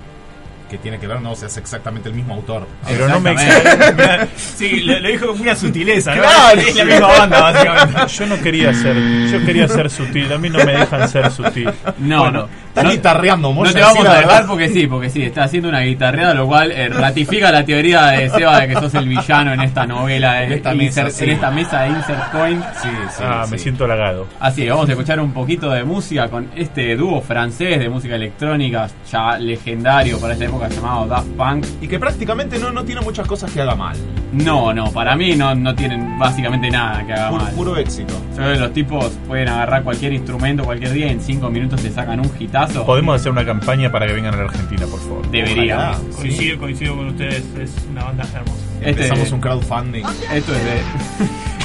[0.70, 2.68] Que tiene que ver, no, o sea, es exactamente el mismo autor.
[2.88, 3.36] Pero no me.
[4.36, 6.22] Sí, lo, lo dijo con una sutileza, ¿no?
[6.24, 8.02] Claro, es la misma banda, básicamente.
[8.08, 8.96] Yo no quería ser,
[9.32, 11.70] yo quería ser sutil, a mí no me dejan ser sutil.
[12.00, 12.66] No, Bueno, no.
[12.70, 15.70] Estás No- guitarreando, No Moya, te vamos a dejar porque sí, porque sí, está haciendo
[15.70, 19.54] una guitarreada, lo cual eh, ratifica la teoría de Seba de que sos el villano
[19.54, 21.24] en esta novela, En de esta mesa, Insert- sí.
[21.24, 22.62] en esta mesa de Insert Coin.
[22.82, 23.52] Sí, sí, ah, sí.
[23.52, 24.28] me siento halagado.
[24.42, 28.16] Así que vamos a escuchar un poquito de música con este dúo francés de música
[28.16, 31.66] electrónica ya legendario para esta época llamado Daft Punk.
[31.82, 33.96] Y que prácticamente no, no tiene muchas cosas que haga mal.
[34.34, 37.54] No, no, para mí no, no tienen básicamente nada que haga Puro, mal.
[37.54, 38.14] puro éxito.
[38.32, 41.82] Yo creo que los tipos pueden agarrar cualquier instrumento cualquier día y en 5 minutos
[41.82, 42.86] te sacan un hitazo.
[42.86, 45.30] Podemos hacer una campaña para que vengan a la Argentina, por favor.
[45.32, 45.92] Debería.
[45.92, 45.98] Ojalá.
[46.16, 48.54] Coincido, coincido con ustedes, es una banda hermosa.
[48.80, 50.04] Este- Empezamos un crowdfunding.
[50.34, 50.82] Esto es de.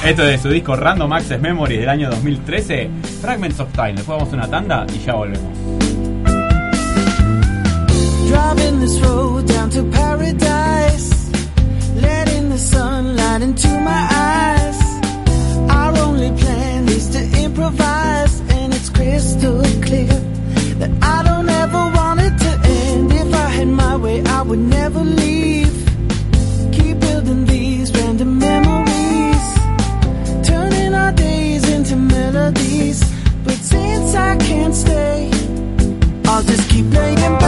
[0.10, 2.88] Esto es de su disco Random Access Memories del año 2013,
[3.20, 3.92] Fragments of Time.
[3.94, 5.58] Después vamos a una tanda y ya volvemos.
[8.30, 11.10] Driving this road down to paradise,
[11.96, 14.78] letting the sunlight into my eyes.
[15.68, 20.14] Our only plan is to improvise, and it's crystal clear
[20.80, 23.12] that I don't ever want it to end.
[23.12, 25.74] If I had my way, I would never leave.
[26.70, 29.46] Keep building these random memories,
[30.46, 33.00] turning our days into melodies.
[33.44, 35.30] But since I can't stay,
[36.26, 37.39] I'll just keep laying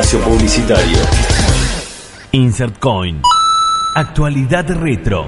[0.00, 0.98] espacio publicitario.
[2.32, 3.20] Insert Coin.
[3.94, 5.26] Actualidad retro.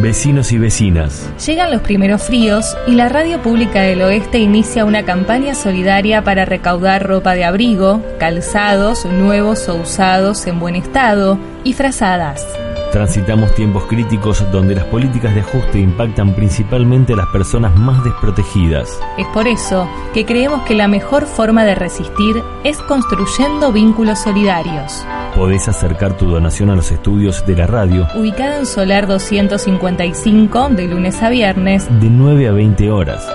[0.00, 1.30] Vecinos y vecinas.
[1.46, 6.44] Llegan los primeros fríos y la Radio Pública del Oeste inicia una campaña solidaria para
[6.44, 12.44] recaudar ropa de abrigo, calzados nuevos o usados en buen estado y frazadas.
[12.92, 18.98] Transitamos tiempos críticos donde las políticas de ajuste impactan principalmente a las personas más desprotegidas.
[19.18, 25.04] Es por eso que creemos que la mejor forma de resistir es construyendo vínculos solidarios.
[25.36, 30.88] Podés acercar tu donación a los estudios de la radio Ubicada en Solar 255 de
[30.88, 33.28] lunes a viernes, de 9 a 20 horas.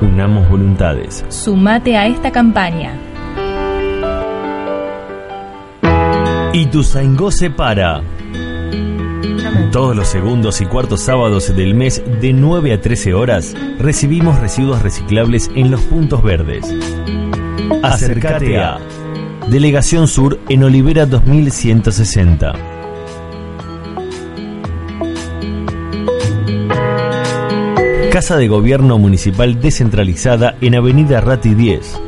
[0.00, 1.24] Unamos voluntades.
[1.28, 2.98] sumate a esta campaña.
[6.54, 8.00] Ituzaingó se para.
[9.76, 14.80] Todos los segundos y cuartos sábados del mes de 9 a 13 horas recibimos residuos
[14.80, 16.64] reciclables en los puntos verdes.
[17.82, 18.78] Acércate a
[19.50, 22.54] Delegación Sur en Olivera 2160.
[28.10, 32.05] Casa de Gobierno Municipal descentralizada en Avenida Rati 10.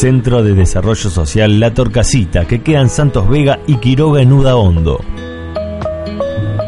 [0.00, 4.56] Centro de Desarrollo Social La Torcasita, que queda en Santos Vega y Quiroga en Uda
[4.56, 5.04] Hondo.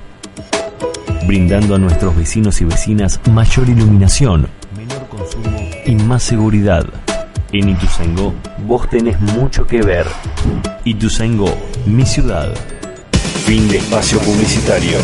[1.28, 6.86] brindando a nuestros vecinos y vecinas mayor iluminación, menor consumo y más seguridad.
[7.52, 8.34] En Ituzaingó
[8.66, 10.08] vos tenés mucho que ver.
[10.84, 11.56] Ituzaingó,
[11.86, 12.52] mi ciudad.
[13.46, 14.98] Fin de espacio publicitario.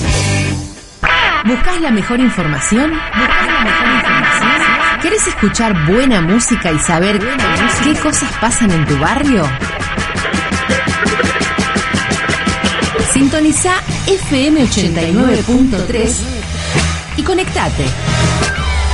[1.45, 2.91] ¿Buscás la mejor información?
[2.91, 4.58] ¿Buscás la mejor información?
[5.01, 7.19] ¿Querés escuchar buena música y saber
[7.83, 9.43] qué cosas pasan en tu barrio?
[13.13, 13.75] Sintoniza
[14.07, 16.21] FM 89.3
[17.17, 17.85] y conectate.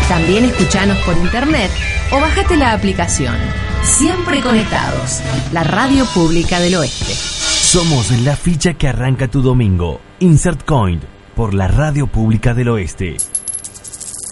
[0.07, 1.71] También escuchanos por internet
[2.11, 3.35] o bajate la aplicación.
[3.83, 5.21] Siempre conectados.
[5.51, 7.13] La Radio Pública del Oeste.
[7.13, 10.01] Somos la ficha que arranca tu domingo.
[10.19, 11.01] Insert Coin
[11.35, 13.17] por la Radio Pública del Oeste.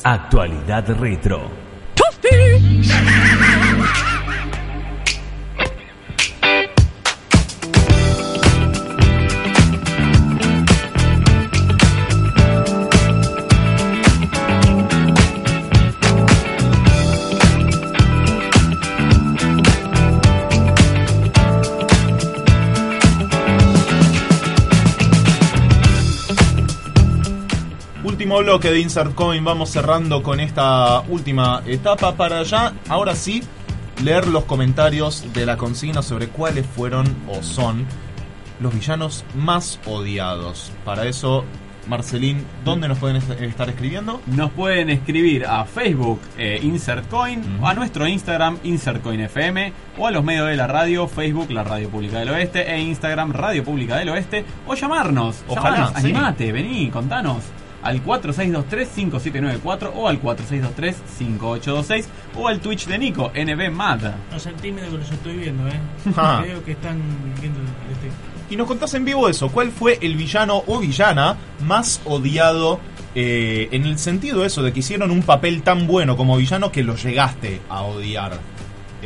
[0.03, 1.62] Actualidad retro.
[2.63, 3.12] Shut up!
[28.43, 33.41] Bloque de Insert Coin, vamos cerrando con esta última etapa para ya, ahora sí,
[34.03, 37.85] leer los comentarios de la consigna sobre cuáles fueron o son
[38.59, 40.71] los villanos más odiados.
[40.83, 41.45] Para eso,
[41.87, 44.21] Marcelín, ¿dónde nos pueden est- estar escribiendo?
[44.27, 50.47] Nos pueden escribir a Facebook eh, InsertCoin, a nuestro Instagram InsertCoinFM, o a los medios
[50.49, 54.43] de la radio, Facebook La Radio Pública del Oeste, e Instagram Radio Pública del Oeste,
[54.67, 55.43] o llamarnos.
[55.47, 55.93] Ojalá, sí.
[56.07, 57.37] animate, vení, contanos.
[57.83, 62.05] Al 4623-5794 o al 4623-5826
[62.35, 64.13] o al Twitch de Nico, NBMAD.
[64.31, 65.79] No sean tímidos que los estoy viendo, ¿eh?
[66.17, 66.41] Ah.
[66.43, 67.01] Creo que están
[67.39, 68.09] viendo el este.
[68.49, 72.79] Y nos contás en vivo eso, ¿cuál fue el villano o villana más odiado
[73.15, 76.83] eh, en el sentido eso de que hicieron un papel tan bueno como villano que
[76.83, 78.39] lo llegaste a odiar?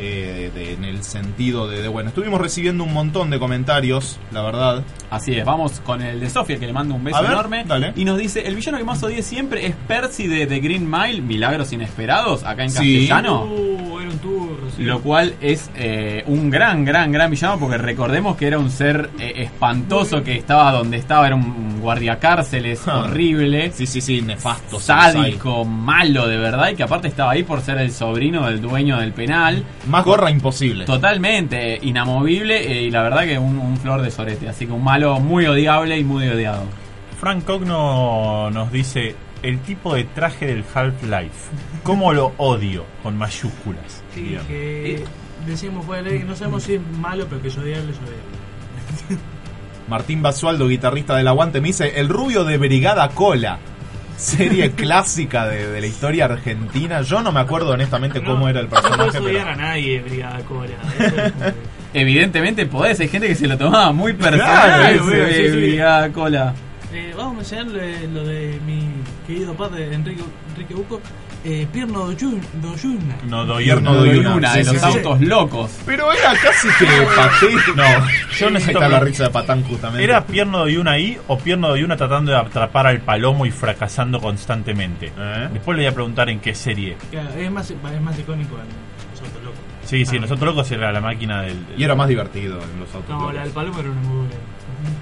[0.00, 4.42] Eh, de- en el sentido de, de, bueno, estuvimos recibiendo un montón de comentarios, la
[4.42, 4.84] verdad.
[5.10, 7.64] Así es, vamos con el de Sofía, que le mando un beso A ver, enorme.
[7.66, 7.92] dale.
[7.96, 11.20] Y nos dice, el villano que más odié siempre es Percy de The Green Mile,
[11.20, 12.76] Milagros Inesperados, acá en Sí.
[12.76, 13.44] castellano.
[13.46, 14.58] Uh, era un tour.
[14.67, 14.67] sí.
[14.78, 19.10] Lo cual es eh, un gran, gran, gran villano porque recordemos que era un ser
[19.18, 23.00] eh, espantoso que estaba donde estaba, era un guardiacárceles Ah.
[23.00, 23.70] horrible.
[23.72, 24.78] Sí, sí, sí, nefasto.
[24.80, 28.98] Sádico, malo de verdad y que aparte estaba ahí por ser el sobrino del dueño
[28.98, 29.64] del penal.
[29.88, 30.84] Más gorra imposible.
[30.84, 34.48] Totalmente eh, inamovible eh, y la verdad que un, un flor de sorete.
[34.48, 36.62] Así que un malo muy odiable y muy odiado.
[37.20, 41.50] Frank Cogno nos dice el tipo de traje del Half-Life.
[41.82, 42.84] ¿Cómo lo odio?
[43.02, 44.02] Con mayúsculas.
[44.14, 45.04] Sí, que
[45.46, 49.22] decimos fuera de ley no sabemos si es malo, pero que es odiable, es odiable.
[49.88, 53.58] Martín Basualdo, guitarrista del Aguante, me dice El rubio de Brigada Cola.
[54.16, 57.00] Serie clásica de, de la historia argentina.
[57.02, 59.18] Yo no me acuerdo honestamente cómo era el No puedes personaje.
[59.18, 60.74] odiar pero- a nadie, Brigada Cola.
[61.94, 64.98] Es Evidentemente podés, hay gente que se lo tomaba muy personal.
[64.98, 65.56] Claro, ese sí, sí.
[65.56, 66.52] Brigada Cola.
[66.92, 67.66] Eh, vamos a mencionar
[68.12, 68.88] lo de mi
[69.28, 71.00] querido padre Enrique, Enrique Buco,
[71.44, 73.16] eh, Pierno Doyun- Doyuna.
[73.28, 74.34] No doy Pierno no doy doy una.
[74.34, 74.88] Una Sí, de sí, los sí.
[74.98, 75.70] autos locos.
[75.86, 77.46] Pero era casi que paté.
[77.76, 77.82] No,
[78.38, 80.02] Yo Ahí necesito está la risa de Patán justamente.
[80.02, 83.50] ¿Era Pierno de una ahí o Pierno de una tratando de atrapar al palomo y
[83.52, 85.12] fracasando constantemente?
[85.16, 85.48] ¿Eh?
[85.52, 86.96] Después le voy a preguntar en qué serie.
[87.12, 88.62] Es, más, es más icónico el
[89.12, 89.58] los autos locos.
[89.84, 90.20] Sí, sí, Ah.
[90.22, 91.66] nosotros locos era la máquina del...
[91.66, 93.08] del- Y era más divertido en los autos.
[93.10, 93.34] No, locos.
[93.34, 94.34] la del Palomo era una muy buena.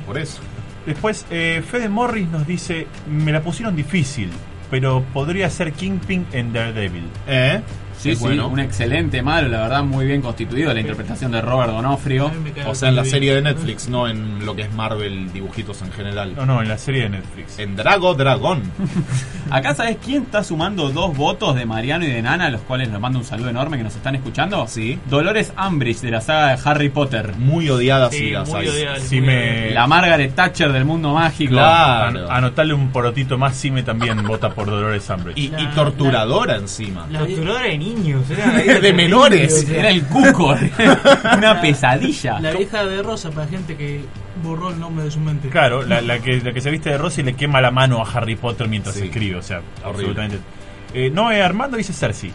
[0.07, 0.41] Por eso.
[0.87, 4.31] Después, eh, Fede Morris nos dice, me la pusieron difícil,
[4.71, 7.09] pero podría ser Kingpin en Daredevil.
[7.27, 7.61] ¿Eh?
[8.07, 8.49] Sí, Es sí, bueno.
[8.49, 10.73] un excelente malo, la verdad, muy bien constituido.
[10.73, 12.31] La interpretación de Robert Donofrio.
[12.67, 15.93] O sea, en la serie de Netflix, no en lo que es Marvel dibujitos en
[15.93, 16.35] general.
[16.37, 17.59] No, no, en la serie de Netflix.
[17.59, 18.63] En Drago Dragón.
[19.51, 22.89] Acá, ¿sabes quién está sumando dos votos de Mariano y de Nana, a los cuales
[22.91, 24.67] les mando un saludo enorme que nos están escuchando?
[24.67, 24.99] Sí.
[25.09, 27.35] Dolores Umbridge, de la saga de Harry Potter.
[27.39, 28.67] Muy odiadas Sí, muy.
[29.01, 29.71] Si muy me- odiable.
[29.75, 31.53] La Margaret Thatcher del mundo mágico.
[31.53, 32.25] Claro.
[32.27, 35.39] An- anotarle un porotito más, Sime también vota por Dolores Umbridge.
[35.39, 37.07] Y, y La- torturadora encima.
[37.11, 39.69] La- Torturadora de niños, era De menores.
[39.69, 40.55] Era el cuco,
[41.37, 42.39] una pesadilla.
[42.41, 44.01] La hija de Rosa, para gente que
[44.43, 45.49] borró el nombre de su mente.
[45.49, 48.03] Claro, la, la que, la que se viste de rosa y le quema la mano
[48.03, 49.05] a Harry Potter mientras Sí.
[49.05, 49.89] escribe, o sea, Horrible.
[49.91, 50.39] absolutamente.
[50.95, 52.33] Eh, no, eh, Armando dice Cersei.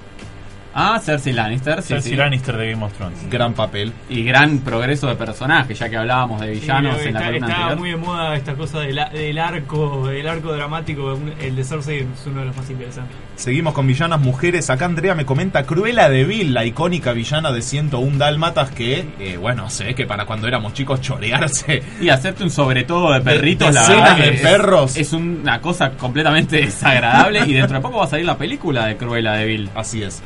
[0.74, 2.16] Ah, Cersei Lannister, sí, Cersei sí.
[2.18, 3.30] Lannister de Game of Thrones.
[3.30, 3.92] Gran papel.
[4.10, 7.26] Y gran progreso de personaje, ya que hablábamos de Sí, villanos que en la está,
[7.32, 7.80] columna está anterior.
[7.80, 11.98] muy de moda esta cosa del, a- del arco del arco dramático el de Cersei
[12.00, 14.70] es uno de los más interesantes Seguimos con villanas mujeres.
[14.70, 19.38] Acá Andrea me comenta Cruella de Vil, la icónica villana de 101 Dálmatas que, eh,
[19.38, 21.82] bueno, sé que para cuando éramos chicos chorearse.
[22.00, 24.96] Y hacerte un sobre todo de perritos, la verdad que de es- perros.
[24.96, 28.96] Es, una cosa completamente desagradable y dentro de poco va a salir la película de
[28.98, 29.70] Cruella de Vil.
[29.76, 30.22] Así es.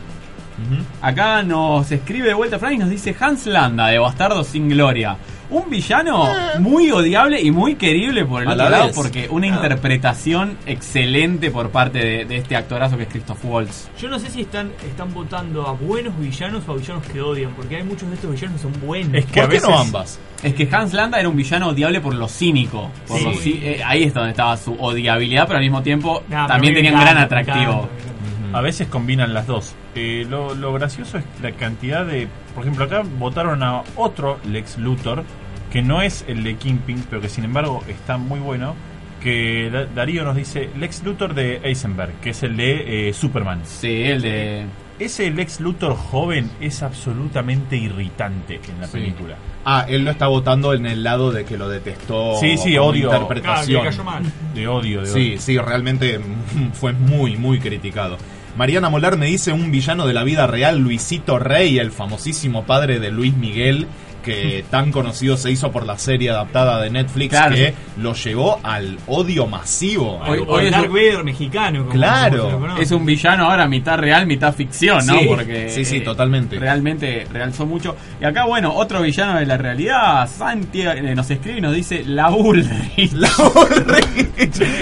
[1.01, 5.17] Acá nos escribe de vuelta Frank y nos dice Hans Landa de Bastardo sin Gloria.
[5.47, 6.27] Un villano
[6.59, 8.95] muy odiable y muy querible por el A otro la lado vez.
[8.95, 13.87] porque una interpretación excelente por parte de, de este actorazo que es Christoph Waltz.
[14.01, 17.51] yo no sé si están están votando a buenos villanos o a villanos que odian
[17.53, 19.69] porque hay muchos de estos villanos que son buenos Es que ¿Por a qué veces
[19.69, 20.19] no ambas?
[20.41, 22.89] Es que Hans Landa era un villano odiable por lo cínico.
[23.07, 23.23] Por Sí.
[23.59, 26.91] lo eh, ahí es donde estaba su odiabilidad, pero al mismo tiempo Nah, también tenía
[26.91, 27.87] un gran atractivo.
[28.51, 29.73] A veces combinan las dos.
[29.95, 32.27] Eh, lo, lo gracioso es la cantidad de...
[32.53, 35.23] Por ejemplo, acá votaron a otro Lex Luthor,
[35.71, 38.75] que no es el de Kingpin, pero que sin embargo está muy bueno,
[39.21, 43.61] que Da- Darío nos dice Lex Luthor de Eisenberg, que es el de eh, Superman.
[43.63, 44.65] Sí, el de...
[44.97, 48.93] Ese Lex Luthor joven es absolutamente irritante en la Sí.
[48.93, 49.35] película.
[49.65, 52.35] Ah, él lo está votando en el lado de que lo detestó.
[52.39, 53.11] Sí, sí, odio.
[53.11, 53.83] Interpretación.
[53.83, 54.23] le cayó mal.
[54.53, 55.39] De odio, de Sí, odio.
[55.41, 58.17] sí, realmente mm, fue muy, muy criticado.
[58.55, 62.99] Mariana Molar me dice un villano de la vida real, Luisito Rey, el famosísimo padre
[62.99, 63.85] de Luis Miguel,
[64.23, 67.53] que tan conocido se hizo por la serie adaptada de Netflix Claro.
[67.53, 70.19] que lo llevó al odio masivo.
[70.25, 72.49] Hoy- hoy es Dark Vader mexicano como- Claro.
[72.49, 72.77] como.
[72.77, 75.19] Es un villano ahora mitad real, mitad ficción, ¿no?
[75.19, 76.57] Sí, Porque sí, sí, eh, totalmente.
[76.57, 77.95] Realmente realzó mucho.
[78.21, 82.03] Y acá, bueno, otro villano de la realidad, Santi eh, nos escribe y nos dice
[82.05, 83.11] la Ulrich.
[83.13, 83.29] La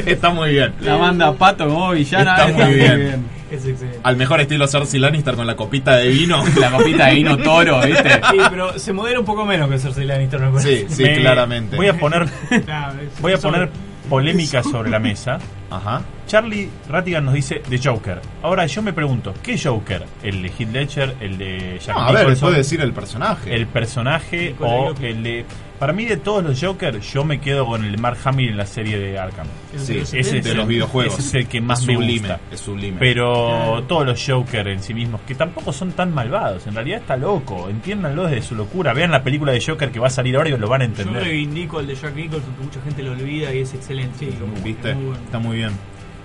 [0.05, 0.73] Está muy bien.
[0.81, 2.35] La manda Pato como villana.
[2.45, 3.42] Está muy bien.
[3.53, 3.99] Es excelente.
[4.03, 6.43] Al mejor estilo Cersei Lannister con la copita de vino.
[6.59, 8.09] La copita de vino toro, ¿viste?
[8.31, 10.87] Sí, pero se modera un poco menos que Cersei Lannister, me parece.
[10.89, 11.75] Sí, sí, Me- claramente.
[11.75, 12.27] Voy a poner,
[13.21, 13.69] voy a poner
[14.09, 15.39] polémica sobre la mesa.
[15.69, 16.01] Ajá.
[16.27, 18.21] Charlie Rattigan nos dice The Joker.
[18.43, 20.03] Ahora yo me pregunto, ¿qué Joker?
[20.21, 21.15] ¿El de Heath Ledger?
[21.19, 22.47] ¿El de Jack No, a ver, Nicholson?
[22.49, 23.55] puede decir el personaje.
[23.55, 25.45] ¿El personaje o el de...
[25.83, 28.65] Para mí de todos los Joker, yo me quedo con el Mark Hamill en la
[28.65, 29.47] serie de Arkham.
[29.75, 31.19] Sí, ese es de el- los videojuegos.
[31.19, 32.39] ese es el que más Es me sublime, gusta.
[32.53, 32.97] Es sublime.
[33.01, 37.17] Pero todos los Joker en sí mismos, que tampoco son tan malvados, en realidad está
[37.17, 38.93] loco, entiéndanlo desde su locura.
[38.93, 40.91] Vean la película de Joker que va a salir ahora y lo van a Yo
[40.91, 41.21] entender.
[41.21, 44.19] reivindico el de Jack Nicholson, que mucha gente lo olvida y es excelente.
[44.19, 44.29] Sí,
[44.63, 44.93] ¿Viste?
[44.95, 45.19] muy bueno.
[45.25, 45.71] Está muy bien.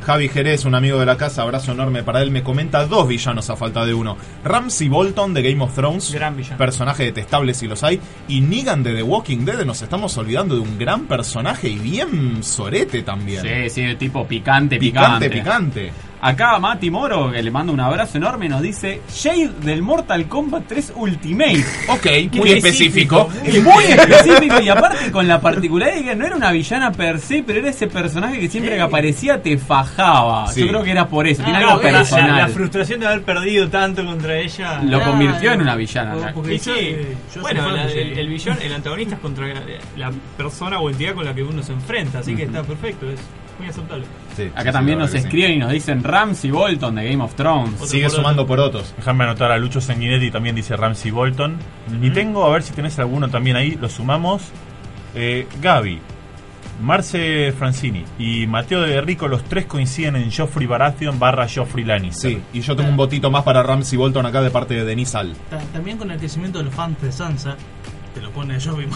[0.04, 3.50] Javi Jerez, un amigo de la casa, abrazo enorme para él, me comenta dos villanos
[3.50, 4.16] a falta de uno.
[4.44, 6.56] Ramsey Bolton de Game of Thrones, Gran villano.
[6.56, 10.60] personaje detestable si los hay, y Negan de The Walking Dead, nos estamos olvidando de
[10.62, 13.42] un gran personaje y bien sorete también.
[13.42, 15.80] Sí, sí, tipo picante, Picante, picante.
[15.80, 16.07] picante.
[16.20, 20.64] Acá Mati Moro, que le mando un abrazo enorme, nos dice Shade del Mortal Kombat
[20.66, 21.64] 3 Ultimate.
[21.88, 23.28] Ok, muy específico.
[23.44, 27.20] Es muy específico y aparte con la particularidad de que no era una villana per
[27.20, 30.48] se, pero era ese personaje que siempre que aparecía te fajaba.
[30.48, 30.62] Sí.
[30.62, 32.36] Yo creo que era por eso, tiene Ah, algo no, la- personal.
[32.36, 34.80] La, frustración de haber perdido tanto contra ella.
[34.82, 36.14] Lo convirtió en una villana.
[36.14, 36.96] Porque- porque Y yo, sí,
[37.34, 39.46] yo bueno, la- el, el villano, el antagonista es contra
[39.96, 43.20] la persona o entidad con la que uno se enfrenta, así que está perfecto, es
[43.58, 44.04] muy aceptable.
[44.36, 47.74] Sí, Acá sí, también nos escriben y nos dicen Ramsey Bolton de Game of Thrones.
[47.74, 48.56] Otro Sigue por sumando otro.
[48.56, 48.94] porotos.
[48.96, 51.56] Déjame anotar a Lucho Sanguinetti, también dice Ramsey Bolton.
[52.00, 54.42] Y tengo, a ver si tenés alguno también ahí, lo sumamos.
[55.14, 56.00] Eh, Gaby,
[56.80, 62.30] Marce Francini y Mateo de Rico, los tres coinciden en Joffrey Baratheon barra Joffrey Lannister.
[62.32, 65.14] Sí, y yo tengo un votito más para Ramsey Bolton acá de parte de Denis
[65.16, 65.32] Al.
[65.50, 67.56] Ta- También con el crecimiento de los fans de Sansa,
[68.14, 68.86] te lo pone Jovi.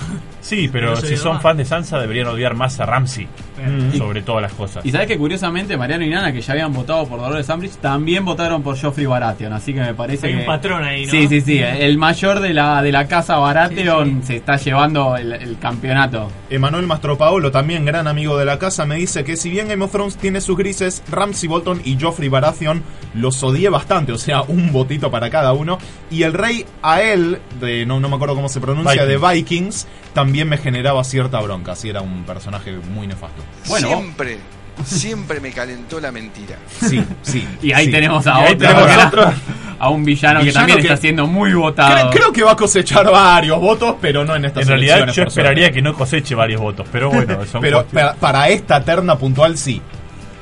[0.40, 3.28] Sí, pero si son fans de Sansa deberían odiar más a Ramsey
[3.62, 3.96] Mm.
[3.96, 4.84] sobre todas las cosas.
[4.84, 8.24] Y sabes que curiosamente Mariano y Nana, que ya habían votado por Dolores Umbridge, también
[8.24, 9.52] votaron por Joffrey Baratheon.
[9.52, 10.40] Así que me parece Hay que.
[10.40, 11.10] un patrón ahí, ¿no?
[11.12, 11.58] Sí, sí, sí.
[11.60, 16.28] El mayor de la, de la casa Baratheon se está llevando el, el campeonato.
[16.50, 19.92] Emanuel Mastropaolo, también gran amigo de la casa, me dice que si bien Game of
[19.92, 22.82] Thrones tiene sus grises, Ramsey Bolton y Joffrey Baratheon
[23.14, 25.78] los odié bastante, o sea, un votito para cada uno.
[26.10, 30.48] Y el rey Ael, de no, no me acuerdo cómo se pronuncia, de Vikings, también
[30.48, 33.42] me generaba cierta bronca, así era un personaje muy nefasto.
[33.68, 33.88] Bueno.
[33.88, 34.38] Siempre,
[34.84, 36.56] siempre me calentó la mentira.
[36.80, 37.46] Sí, sí.
[37.62, 37.90] Y ahí sí.
[37.92, 39.34] tenemos a ahí otro, tenemos
[39.78, 41.94] a un villano, que también que- está siendo muy votado.
[41.94, 45.16] Creo, creo que va a cosechar varios votos, pero no en estas En realidad elecciones,
[45.16, 49.18] yo esperaría que no coseche varios votos, pero bueno, son Pero para, para esta terna
[49.18, 49.82] puntual sí.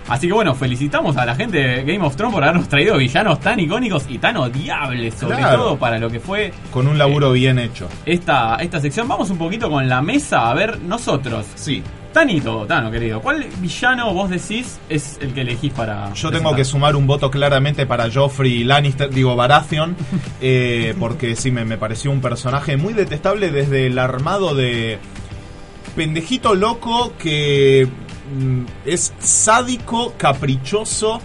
[0.09, 3.39] Así que bueno, felicitamos a la gente de Game of Thrones por habernos traído villanos
[3.41, 5.57] tan icónicos y tan odiables, sobre Claro.
[5.59, 7.89] todo para lo que fue Con un laburo bien hecho.
[8.05, 9.07] esta, esta sección.
[9.07, 11.47] Vamos un poquito con la mesa, a ver nosotros.
[11.55, 11.83] Sí.
[12.13, 16.13] Tanito, Tano, querido, ¿cuál villano vos decís es el que elegís para...
[16.15, 19.95] Yo tengo que sumar un voto claramente para Joffrey Lannister, digo Baratheon,
[20.41, 24.99] eh, porque sí me, me pareció un personaje muy detestable desde el armado de
[25.95, 27.87] pendejito loco que
[28.85, 31.21] es sádico, caprichoso.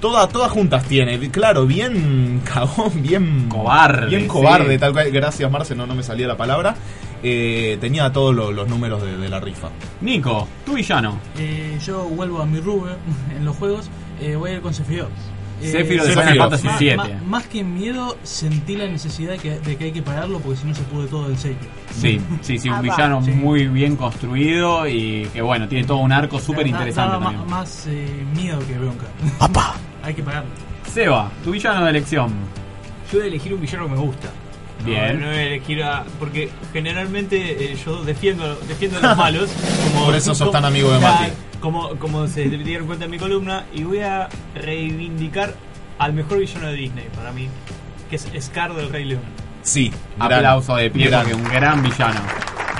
[0.00, 4.26] Toda, todas juntas tiene, claro, bien cagón, bien Cobarde, bien sí.
[4.28, 5.10] cobarde, tal cual.
[5.10, 6.74] Gracias, Marce, no, no me salía la palabra.
[7.22, 9.70] Eh, tenía todos lo- los números de, de la rifa.
[10.02, 11.18] Nico, tu villano.
[11.38, 12.94] Eh, yo vuelvo a mi rubio
[13.36, 13.88] en los juegos,
[14.20, 15.08] eh, voy a ir con Sephiroth.
[15.60, 16.96] Sephiroth de Final Fantasy más, VII.
[16.96, 20.60] más- más que miedo, sentí la necesidad de que, de que hay que pararlo porque
[20.60, 21.56] si no se pude todo en serio.
[21.98, 23.30] Sí, sí, sí, un Ah, villano sí.
[23.30, 28.58] muy bien construido y que bueno, tiene todo un arco súper interesante más eh, miedo
[28.66, 29.06] que bronca.
[30.02, 30.50] hay que pararlo.
[30.92, 32.30] Seba, tu villano de elección.
[33.12, 34.28] Yo voy a elegir un villano que me gusta.
[34.80, 35.20] No, Bien.
[35.20, 36.04] No, voy a elegir a.
[36.18, 39.50] Porque generalmente eh, yo defiendo, defiendo a los malos.
[39.92, 41.24] Como, Por eso sos tan amigo de Mati.
[41.66, 43.64] Como, como se dieron cuenta en mi columna.
[43.74, 45.54] Y voy a reivindicar
[45.98, 47.48] al mejor villano de Disney para mí.
[48.08, 49.22] Que es Scar del Rey León.
[49.62, 52.20] Sí, gran- Aplauso de pie gran- porque un gran villano.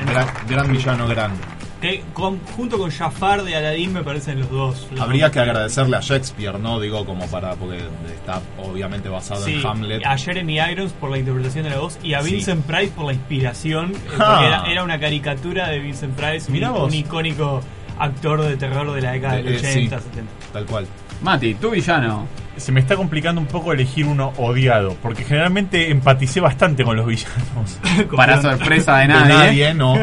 [0.06, 1.32] gran, gran villano, gran.
[1.80, 4.86] Que con- junto con Jafar de Aladdin me parecen los dos.
[4.92, 5.32] los Habría dos.
[5.32, 6.78] que agradecerle a Shakespeare, ¿no?
[6.80, 7.78] Digo, como para, porque
[8.14, 10.06] está obviamente basado Sí, en Hamlet.
[10.06, 12.34] a Jeremy Irons por la interpretación de la voz y a Sí.
[12.36, 13.92] Vincent Price por la inspiración.
[13.94, 14.26] eh, Ah.
[14.30, 16.88] Porque era, era una caricatura de Vincent Price, Mirá un, vos.
[16.88, 17.60] un icónico
[17.98, 20.04] actor de terror de la década del Eh, eh, 80, sí.
[20.10, 20.32] 70.
[20.52, 20.86] Tal cual.
[21.22, 22.26] Mati, tu villano.
[22.56, 27.06] Se me está complicando un poco elegir uno odiado, porque generalmente empaticé bastante con los
[27.06, 27.78] villanos.
[28.16, 29.34] Para sorpresa de De nadie.
[29.34, 29.94] nadie, no.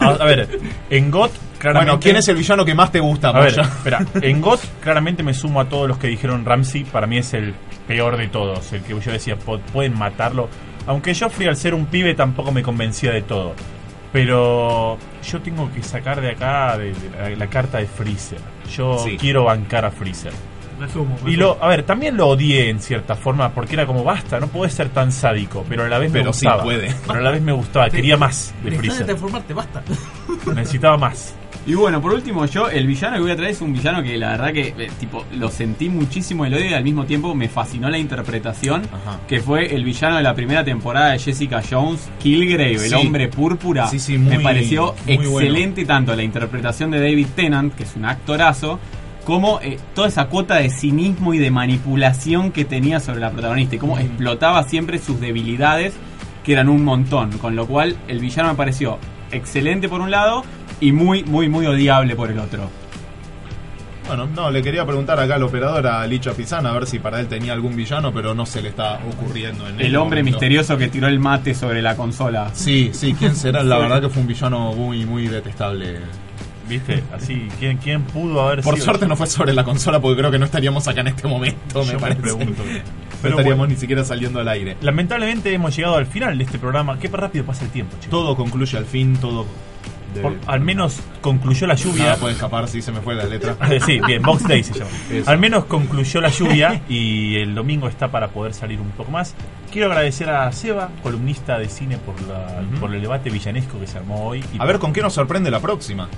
[0.00, 0.48] A, a ver,
[0.88, 1.90] en GOT claramente...
[1.90, 5.22] Bueno, ¿quién es el villano que más te gusta, A ver, espera, en GOT claramente
[5.22, 7.54] me sumo a todos los que dijeron Ramsey, para mí es el
[7.86, 10.48] peor de todos, el que yo decía, "Po- pueden matarlo.
[10.86, 13.54] Aunque Joffrey al ser un pibe tampoco me convencía de todo.
[14.12, 18.38] Pero yo tengo que sacar de acá de- de la, la carta de Freezer.
[18.76, 19.16] Yo Sí.
[19.18, 20.32] quiero bancar a Freezer.
[20.78, 21.16] Resumo.
[21.26, 24.48] Y lo, a ver, también lo odié en cierta forma porque era como basta, no
[24.48, 26.64] puedes ser tan sádico, pero a la vez me Pero sí gustaba.
[26.64, 26.92] puede.
[27.06, 29.06] Pero a la vez me gustaba, quería más de Dejá de Freezer.
[29.06, 29.82] transformarte, basta.
[30.54, 31.34] Necesitaba más.
[31.64, 34.16] Y bueno, por último, yo, el villano que voy a traer es un villano que
[34.18, 37.48] la verdad que, eh, tipo, lo sentí muchísimo el odio y al mismo tiempo me
[37.48, 39.20] fascinó la interpretación, Ajá.
[39.28, 43.86] que fue el villano de la primera temporada de Jessica Jones, Killgrave, el hombre púrpura.
[43.86, 45.38] Sí, sí, muy- me pareció muy bueno.
[45.38, 48.80] excelente tanto la interpretación de David Tennant, que es un actorazo,
[49.24, 53.76] como eh, toda esa cuota de cinismo y de manipulación que tenía sobre la protagonista
[53.76, 55.94] y cómo explotaba siempre sus debilidades,
[56.42, 57.38] que eran un montón.
[57.38, 58.98] Con lo cual, el villano me pareció
[59.32, 60.44] excelente por un lado
[60.80, 62.70] y muy, muy, muy odiable por el otro.
[64.06, 67.20] Bueno, no, le quería preguntar acá al operador a Licha Pizana a ver si para
[67.20, 70.38] él tenía algún villano, pero no se le está ocurriendo en El hombre momento.
[70.38, 72.50] misterioso que tiró el mate sobre la consola.
[72.52, 73.62] Sí, sí, ¿quién será?
[73.62, 75.98] La verdad que fue un villano muy, muy detestable.
[76.68, 77.02] ¿Viste?
[77.14, 78.84] Así, ¿quién, quién pudo haber Por sido?
[78.86, 81.80] suerte no fue sobre la consola porque creo que no estaríamos acá en este momento,
[81.82, 82.20] Yo me me parece.
[82.22, 82.62] pregunto.
[83.22, 83.74] No Pero estaríamos bueno.
[83.74, 84.76] ni siquiera saliendo al aire.
[84.80, 86.98] Lamentablemente hemos llegado al final de este programa.
[86.98, 88.10] Qué rápido pasa el tiempo, chicos.
[88.10, 89.46] Todo concluye al fin, todo...
[90.20, 92.04] Por- al menos concluyó la lluvia.
[92.04, 93.56] Nada puede escapar, sí, se me fue la letra.
[93.86, 94.90] sí, bien, Box Day se llama.
[95.10, 95.30] Eso.
[95.30, 99.34] Al menos concluyó la lluvia y el domingo está para poder salir un poco más.
[99.72, 102.80] Quiero agradecer a Seba, columnista de cine, por, la, Ujú.
[102.80, 104.44] por el debate villanesco que se armó hoy.
[104.52, 106.08] Y A ver con qué nos sorprende la próxima.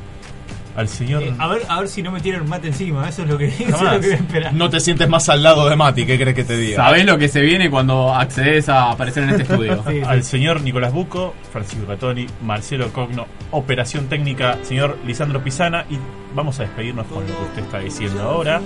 [0.76, 1.22] Al señor.
[1.22, 3.46] Eh, a ver, a ver si no me tiran mate encima, eso es lo que,
[3.48, 3.92] eso es lo Jamás.
[4.00, 4.52] que voy a esperar.
[4.54, 6.76] No te sientes más al lado de Mati, ¿qué crees que te diga?
[6.84, 9.82] ¿Sabés lo que se viene cuando accedes a aparecer en este estudio?
[9.86, 10.02] Sí, sí.
[10.06, 15.98] al señor Nicolás Buco, Francisco Catoni, Marcelo Cogno, Operación Técnica, señor Lisandro Pisana y
[16.34, 18.60] vamos a despedirnos con lo que usted está diciendo ahora.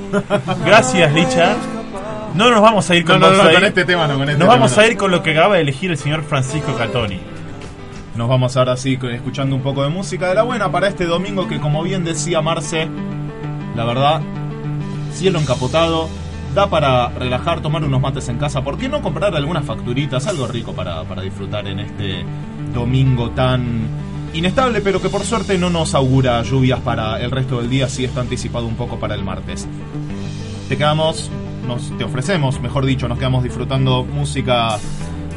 [0.65, 1.57] Gracias, Licha.
[2.35, 4.33] No nos vamos a ir con No, no, no, con este tema no, con este
[4.35, 4.83] Nos tema vamos no.
[4.83, 7.21] a ir con lo que acaba de elegir el señor Francisco Catoni.
[8.19, 11.47] Nos vamos ahora sí escuchando un poco de música de la buena para este domingo
[11.47, 12.89] que como bien decía Marce,
[13.77, 14.21] la verdad,
[15.13, 16.09] cielo encapotado,
[16.53, 18.65] da para relajar, tomar unos mates en casa.
[18.65, 22.25] ¿Por qué no comprar algunas facturitas, algo rico para, para disfrutar en este
[22.75, 23.87] domingo tan
[24.35, 28.05] inestable, pero que por suerte no nos augura lluvias para el resto del día, sí
[28.05, 29.69] está anticipado un poco para el martes.
[30.69, 31.31] Te quedamos,
[31.69, 34.77] nos, te ofrecemos, mejor dicho, nos quedamos disfrutando música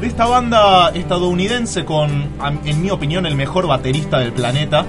[0.02, 2.28] de esta banda estadounidense con,
[2.64, 4.84] en mi opinión, el mejor baterista del planeta.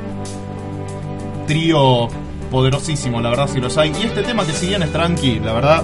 [1.45, 2.07] Trío
[2.49, 3.91] poderosísimo, la verdad, si los hay.
[3.91, 5.84] Y este tema que si bien es tranqui, la verdad,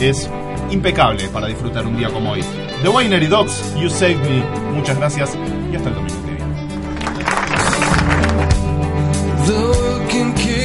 [0.00, 0.30] es
[0.70, 2.44] impecable para disfrutar un día como hoy.
[2.84, 4.44] The Winery Dogs, You Save Me.
[4.72, 5.36] Muchas gracias
[5.72, 6.20] y hasta el domingo
[10.36, 10.59] que.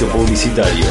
[0.00, 0.84] Espacio publicitario.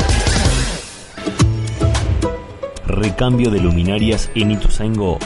[2.85, 5.17] Recambio de luminarias en Ituzaingó.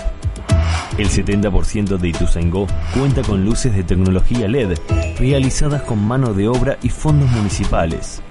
[0.97, 4.77] El 70% de Ituzaingó cuenta con luces de tecnología LED
[5.17, 8.21] realizadas con mano de obra y fondos municipales,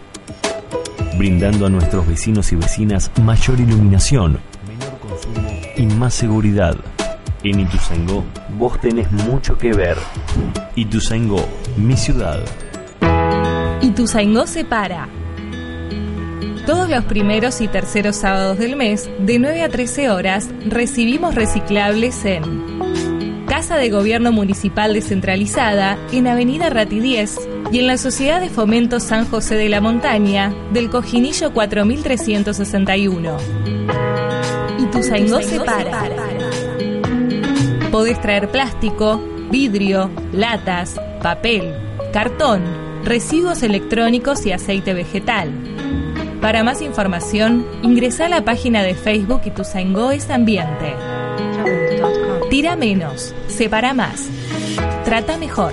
[1.19, 6.77] brindando a nuestros vecinos y vecinas mayor iluminación, menor consumo y más seguridad.
[7.43, 8.25] En Ituzaingó
[8.59, 9.99] vos tenés mucho que ver.
[10.77, 11.45] Ituzaingó,
[11.77, 12.41] mi ciudad.
[13.83, 15.09] Ituzaingó se para.
[16.67, 22.25] Todos los primeros y terceros sábados del mes, de 9 a 13 horas, recibimos reciclables
[22.25, 28.49] en Casa de Gobierno Municipal Descentralizada, en Avenida Rati 10 y en la Sociedad de
[28.49, 33.37] Fomento San José de la Montaña, del Cojinillo 4361.
[34.79, 36.09] Ituzaingó se para.
[37.91, 41.75] Podés traer plástico, vidrio, latas, papel,
[42.13, 42.63] cartón,
[43.05, 45.72] residuos electrónicos y aceite vegetal.
[46.43, 50.97] Para más información, ingresa a la página de Facebook Ituzaingó es Ambiente.
[52.51, 54.27] Tira menos, separa más.
[55.05, 55.73] Trata mejor.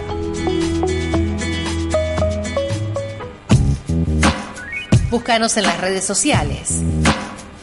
[5.10, 6.84] Búscanos en las redes sociales.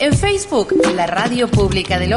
[0.00, 2.12] En Facebook, la Radio Pública del